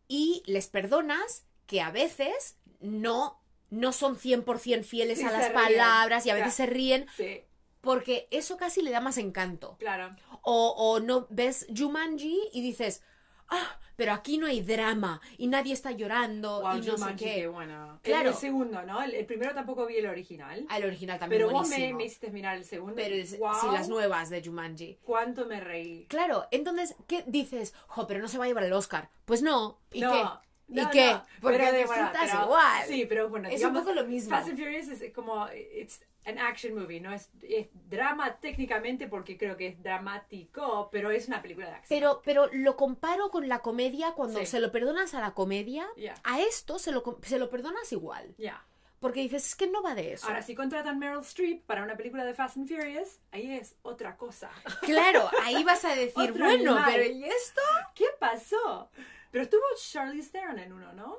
y 0.09 0.43
les 0.47 0.69
perdonas 0.69 1.45
que 1.67 1.81
a 1.81 1.91
veces 1.91 2.57
no, 2.81 3.41
no 3.71 3.93
son 3.93 4.17
100% 4.17 4.87
fieles 4.87 5.19
Sí, 5.19 5.25
a 5.25 5.31
las 5.31 5.47
ríen. 5.47 5.55
palabras 5.55 6.27
y 6.27 6.31
a 6.31 6.35
veces 6.35 6.55
se 6.55 6.67
ríen 6.67 7.07
sí, 7.17 7.45
porque 7.85 8.27
eso 8.31 8.57
casi 8.57 8.83
le 8.83 8.91
da 8.91 9.01
más 9.01 9.19
encanto. 9.19 9.77
claro. 9.79 10.11
O, 10.47 10.75
o 10.77 11.01
no 11.01 11.27
ves 11.31 11.67
Jumanji 11.75 12.39
y 12.53 12.61
dices, 12.61 13.03
ah, 13.49 13.79
pero 13.97 14.13
aquí 14.13 14.37
no 14.37 14.47
hay 14.47 14.61
drama 14.61 15.21
y 15.39 15.47
nadie 15.47 15.73
está 15.73 15.91
llorando 15.93 16.61
Wow, 16.61 16.77
y 16.77 16.81
no 16.87 16.99
sé 16.99 17.15
qué. 17.17 17.35
qué 17.35 17.47
bueno. 17.47 17.99
Claro. 18.03 18.29
El, 18.29 18.35
el 18.35 18.35
segundo, 18.35 18.83
¿no? 18.83 19.01
El, 19.03 19.15
el 19.15 19.25
primero 19.25 19.55
tampoco 19.55 19.87
vi 19.87 19.97
el 19.97 20.07
original. 20.07 20.67
Ah, 20.69 20.77
el 20.79 20.85
original 20.85 21.19
también 21.19 21.41
Pero 21.41 21.51
vos 21.53 21.67
me, 21.69 21.77
buenísimo. 21.77 21.99
me 21.99 22.05
hiciste 22.05 22.31
mirar 22.31 22.57
el 22.59 22.65
segundo. 22.65 22.95
Pero 22.97 23.15
es- 23.15 23.39
wow, 23.39 23.55
sí, 23.59 23.67
las 23.73 23.89
nuevas 23.89 24.29
de 24.29 24.43
Jumanji. 24.45 24.99
¿Cuánto 25.05 25.47
me 25.47 25.61
reí? 25.61 26.05
Claro, 26.09 26.47
entonces, 26.51 26.95
¿qué 27.07 27.25
dices? 27.27 27.73
Jo, 27.87 28.07
pero 28.07 28.21
no 28.21 28.29
se 28.29 28.37
va 28.37 28.45
a 28.45 28.49
llevar 28.49 28.65
el 28.65 28.73
Oscar. 28.75 29.09
Pues 29.25 29.41
no. 29.41 29.79
¿Y 29.93 30.01
no, 30.03 30.13
qué? 30.13 30.25
¿Y 30.69 30.75
no, 30.83 30.91
qué? 30.91 31.11
no, 31.13 31.23
Porque 31.41 31.59
pero 31.59 31.73
de- 31.73 31.79
disfrutas 31.79 32.13
bueno, 32.13 32.29
pero- 32.33 32.45
igual. 32.45 32.83
Sí, 32.89 33.07
pero 33.09 33.29
bueno, 33.31 33.49
Es 33.49 33.55
digamos, 33.57 33.79
un 33.81 33.85
poco 33.87 33.95
lo 33.95 34.07
mismo. 34.07 34.31
Fast 34.31 34.49
and 34.49 34.59
Furious 34.59 34.89
es 34.89 35.13
como, 35.15 35.47
it's 35.53 36.01
an 36.27 36.39
action 36.39 36.75
movie, 36.75 37.01
no 37.01 37.13
es, 37.13 37.31
es 37.43 37.69
drama 37.89 38.37
técnicamente 38.41 39.07
porque 39.09 39.37
creo 39.37 39.57
que 39.57 39.67
es 39.69 39.83
dramático, 39.83 40.89
pero 40.91 41.11
es 41.11 41.29
una 41.29 41.43
película 41.43 41.67
de 41.69 41.75
acción. 41.75 41.99
Pero, 42.01 42.23
pero 42.25 42.49
lo 42.53 42.77
comparo 42.77 43.31
con 43.31 43.49
la 43.49 43.61
comedia 43.61 44.13
cuando 44.13 44.41
Sí. 44.41 44.47
se 44.47 44.61
lo 44.61 44.73
perdonas 44.73 45.15
a 45.15 45.21
la 45.21 45.35
comedia. 45.35 45.87
Ya. 45.97 46.15
A 46.25 46.41
esto 46.41 46.79
se 46.79 46.93
lo, 46.93 47.19
se 47.23 47.39
lo 47.39 47.51
perdonas 47.51 47.91
igual. 47.93 48.35
Ya. 48.39 48.65
Porque 49.01 49.21
dices, 49.21 49.47
es 49.49 49.55
que 49.55 49.67
no 49.67 49.83
va 49.83 49.95
de 49.95 50.15
eso. 50.15 50.27
Ahora, 50.27 50.41
si 50.41 50.55
contratan 50.55 50.99
Meryl 50.99 51.21
Streep 51.21 51.63
para 51.67 51.83
una 51.83 51.95
película 51.97 52.25
de 52.25 52.33
Fast 52.33 52.57
and 52.57 52.67
Furious, 52.69 53.21
ahí 53.33 53.53
es 53.53 53.77
otra 53.83 54.17
cosa. 54.17 54.51
Claro, 54.81 55.29
ahí 55.43 55.63
vas 55.63 55.85
a 55.85 55.95
decir, 55.95 56.33
bueno, 56.33 56.73
animal. 56.77 56.85
pero 56.91 57.05
¿y 57.13 57.25
esto? 57.25 57.61
¿Qué 57.95 58.07
pasó? 58.19 58.89
Pero 59.31 59.45
estuvo 59.45 59.63
Charlize 59.77 60.31
Theron 60.31 60.59
en 60.59 60.73
uno, 60.73 60.93
¿no? 60.95 61.19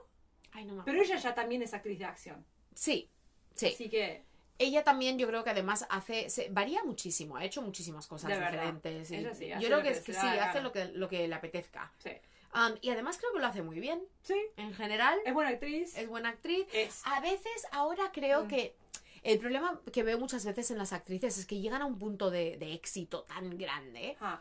Ay, 0.52 0.65
no 0.65 0.74
me 0.74 0.84
Pero 0.84 1.00
ella 1.02 1.18
ya 1.18 1.36
también 1.36 1.62
es 1.62 1.74
actriz 1.76 2.00
de 2.00 2.06
acción. 2.06 2.44
Sí, 2.74 3.12
sí. 3.54 3.68
Así 3.68 3.88
que, 3.89 4.24
Ella 4.58 4.84
también, 4.84 5.18
yo 5.20 5.28
creo 5.28 5.44
que 5.44 5.50
además 5.50 5.86
hace, 5.89 6.30
se, 6.30 6.50
varía 6.50 6.82
muchísimo, 6.84 7.36
ha 7.36 7.44
hecho 7.44 7.62
muchísimas 7.62 8.08
cosas 8.08 8.30
De 8.30 8.36
diferentes. 8.39 9.12
y 9.12 9.15
sí, 9.18 9.22
yo 9.60 9.68
creo 9.68 9.82
que, 9.82 9.89
es 9.89 10.04
sí, 10.04 10.13
hace 10.15 10.62
lo 10.62 10.72
que, 10.72 10.86
lo 10.86 11.10
que 11.10 11.28
le 11.28 11.36
apetezca. 11.36 11.91
sí. 11.98 12.12
Um, 12.54 12.74
y 12.80 12.89
además 12.89 13.18
creo 13.18 13.34
que 13.34 13.39
lo 13.39 13.48
hace 13.48 13.62
muy 13.62 13.82
bien. 13.82 14.02
Sí, 14.22 14.39
En 14.56 14.74
general, 14.74 15.20
es 15.26 15.34
buena 15.34 15.50
actriz. 15.50 15.98
es 15.98 16.08
buena 16.08 16.30
actriz. 16.30 16.65
Es. 16.72 17.02
A 17.06 17.20
veces, 17.20 17.68
ahora 17.74 18.13
creo 18.13 18.46
Mm. 18.46 18.48
que 18.48 18.76
el 19.24 19.39
problema 19.39 19.82
que 19.91 20.04
veo 20.04 20.18
muchas 20.18 20.46
veces 20.46 20.72
en 20.72 20.78
las 20.78 20.94
actrices 20.94 21.38
es 21.38 21.46
que 21.46 21.60
llegan 21.60 21.82
a 21.82 21.86
un 21.86 22.00
punto 22.00 22.32
de, 22.32 22.56
de 22.56 22.74
éxito 22.74 23.24
tan 23.24 23.58
grande 23.58 24.15
Ah, 24.22 24.39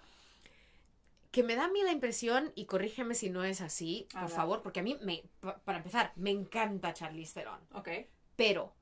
que 1.32 1.42
me 1.42 1.56
da 1.56 1.64
a 1.64 1.68
mí 1.68 1.82
la 1.82 1.90
impresión, 1.90 2.52
y 2.54 2.66
corrígeme 2.66 3.16
si 3.16 3.30
no 3.30 3.42
es 3.42 3.60
así, 3.60 4.06
A 4.14 4.20
por 4.20 4.28
ver. 4.28 4.36
favor, 4.36 4.62
porque 4.62 4.78
a 4.78 4.82
mí, 4.84 4.96
me, 5.02 5.24
pa- 5.40 5.58
para 5.58 5.78
empezar, 5.78 6.12
me 6.14 6.30
encanta 6.30 6.94
Charlize 6.94 7.34
Theron. 7.34 7.58
ok. 7.72 7.88
Pero, 8.36 8.72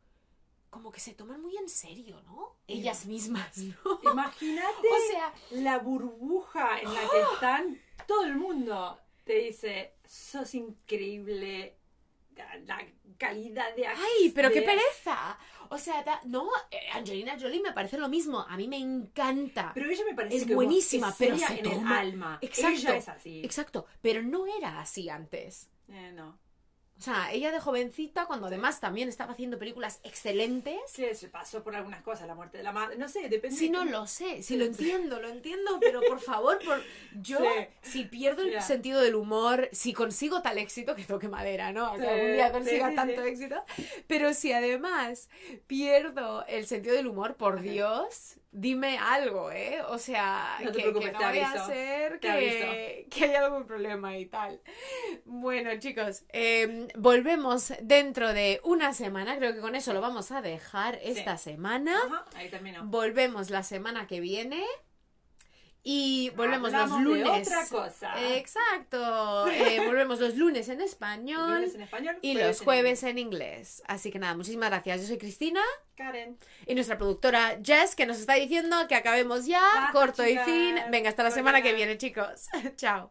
como 0.72 0.90
que 0.90 1.00
se 1.00 1.12
toman 1.12 1.42
muy 1.42 1.54
en 1.58 1.68
serio, 1.68 2.22
¿no? 2.22 2.56
Ellas 2.66 3.04
mismas, 3.04 3.58
¿no? 3.58 4.00
Imagínate 4.11 4.88
O 4.88 5.11
sea, 5.11 5.35
la 5.50 5.78
burbuja 5.78 6.80
en 6.80 6.94
la 6.94 7.00
que 7.11 7.20
están. 7.35 7.78
Todo 8.08 8.24
el 8.24 8.37
mundo 8.37 8.98
te 9.24 9.35
dice, 9.35 9.96
sos 10.06 10.54
increíble. 10.54 11.76
La, 12.64 12.80
calidad 13.18 13.76
de 13.76 13.87
acción. 13.87 14.08
¡ay, 14.20 14.30
pero 14.30 14.50
qué 14.50 14.62
pereza! 14.62 15.38
O 15.68 15.76
sea, 15.78 16.02
da- 16.02 16.22
no, 16.24 16.48
eh, 16.70 16.78
Angelina 16.94 17.37
Jolie 17.38 17.61
me 17.62 17.72
parece 17.72 17.98
lo 17.98 18.08
mismo. 18.08 18.40
A 18.40 18.56
mí 18.56 18.66
me 18.66 18.78
encanta. 18.78 19.72
Pero 19.74 19.90
ella 19.90 20.04
me 20.06 20.14
parece 20.14 20.37
Es 20.38 20.46
que 20.46 20.54
buenísima, 20.54 21.11
es 21.11 21.14
pero 21.18 21.37
se 21.38 21.44
en 21.44 21.52
el 21.58 21.62
toma- 21.62 21.98
alma. 22.00 22.38
Exacto. 22.40 22.78
Ella 22.78 22.96
es 22.96 23.08
así. 23.11 23.42
Exacto, 23.44 23.87
pero 24.00 24.22
no 24.22 24.46
era 24.46 24.80
así 24.80 25.08
antes. 25.11 25.68
Eh, 25.88 26.11
no. 26.14 26.38
O 27.02 27.04
sea, 27.04 27.32
ella 27.32 27.50
de 27.50 27.58
jovencita, 27.58 28.26
cuando 28.26 28.46
además 28.46 28.78
también 28.78 29.08
estaba 29.08 29.32
haciendo 29.32 29.58
películas 29.58 29.98
excelentes. 30.04 30.78
Sí, 30.86 31.04
se 31.14 31.26
pasó 31.26 31.64
por 31.64 31.74
algunas 31.74 32.00
cosas, 32.02 32.28
la 32.28 32.36
muerte 32.36 32.58
de 32.58 32.62
la 32.62 32.70
madre. 32.70 32.96
No 32.96 33.08
sé, 33.08 33.28
depende. 33.28 33.56
Sí, 33.56 33.66
de 33.66 33.72
no 33.72 33.84
lo 33.84 34.06
sé, 34.06 34.36
sí 34.36 34.52
Sí, 34.52 34.56
lo 34.56 34.66
sí. 34.66 34.70
entiendo, 34.70 35.20
lo 35.20 35.28
entiendo, 35.28 35.80
pero 35.80 36.00
por 36.02 36.20
favor, 36.20 36.60
por 36.64 36.80
yo, 37.20 37.40
si 37.82 38.04
pierdo 38.04 38.42
el 38.42 38.62
sentido 38.62 39.00
del 39.00 39.16
humor, 39.16 39.68
si 39.72 39.92
consigo 39.92 40.42
tal 40.42 40.58
éxito, 40.58 40.94
que 40.94 41.02
toque 41.02 41.26
madera, 41.26 41.72
¿no? 41.72 41.92
Que 41.96 42.06
algún 42.06 42.32
día 42.34 42.52
consiga 42.52 42.94
tanto 42.94 43.20
éxito, 43.22 43.64
pero 44.06 44.32
si 44.32 44.52
además 44.52 45.28
pierdo 45.66 46.46
el 46.46 46.68
sentido 46.68 46.94
del 46.94 47.08
humor, 47.08 47.34
por. 47.34 47.62
Dios, 47.62 48.36
dime 48.52 48.98
algo, 48.98 49.50
¿eh? 49.50 49.80
O 49.88 49.98
sea, 49.98 50.58
No 50.62 50.70
que, 50.72 50.82
que 50.82 50.92
no 50.92 51.18
vaya 51.18 51.48
a 51.48 51.50
aviso, 51.50 51.66
ser 51.66 52.20
te 52.20 52.28
que, 52.28 53.06
que 53.10 53.24
haya 53.24 53.44
algún 53.44 53.66
problema 53.66 54.16
y 54.16 54.26
tal. 54.26 54.60
Bueno, 55.24 55.70
chicos, 55.78 56.24
eh, 56.28 56.88
volvemos 56.94 57.72
dentro 57.80 58.32
de 58.32 58.60
una 58.62 58.92
semana, 58.92 59.36
creo 59.36 59.54
que 59.54 59.60
con 59.60 59.74
eso 59.74 59.92
lo 59.92 60.00
vamos 60.00 60.30
a 60.30 60.42
dejar 60.42 60.98
esta 61.02 61.38
semana. 61.38 61.96
Ajá, 62.06 62.24
ahí 62.34 62.48
terminó. 62.50 62.84
Volvemos 62.84 63.50
la 63.50 63.62
semana 63.62 64.06
que 64.06 64.20
viene. 64.20 64.62
Y 65.85 66.31
volvemos 66.37 66.73
Hablamos 66.73 67.03
los 67.03 67.14
de 67.16 67.25
lunes. 67.25 67.49
otra 67.49 67.66
cosa. 67.68 68.35
Exacto. 68.37 69.47
Eh, 69.53 69.81
volvemos 69.85 70.21
los 70.21 70.37
lunes 70.37 70.68
en 70.68 70.81
español 70.81 71.55
Lunes 71.57 71.75
en 71.75 71.83
español, 71.83 72.16
y 72.23 72.33
jueves 72.35 72.49
los 72.49 72.61
en 72.61 72.64
jueves 72.64 73.03
en 73.03 73.18
inglés. 73.18 73.83
Así 73.88 74.11
que 74.12 74.18
nada, 74.21 74.35
muchísimas 74.37 74.71
gracias. 74.71 75.01
Yo 75.01 75.07
soy 75.09 75.18
Cristina 75.18 75.61
Karen. 75.97 76.38
y 76.66 76.75
nuestra 76.75 76.97
productora 76.99 77.59
Jess 77.62 77.97
que 77.97 78.07
nos 78.07 78.18
está 78.18 78.35
diciendo 78.35 78.77
que 78.88 78.95
acabemos 78.95 79.47
ya, 79.47 79.61
Basta, 79.61 79.92
corto 79.92 80.25
chicas. 80.25 80.47
y 80.47 80.51
fin. 80.53 80.77
Venga, 80.90 81.09
hasta 81.11 81.23
la 81.25 81.31
semana 81.33 81.62
que 81.62 81.73
viene, 81.73 81.99
chicos. 81.99 82.47
Chao. 82.77 83.11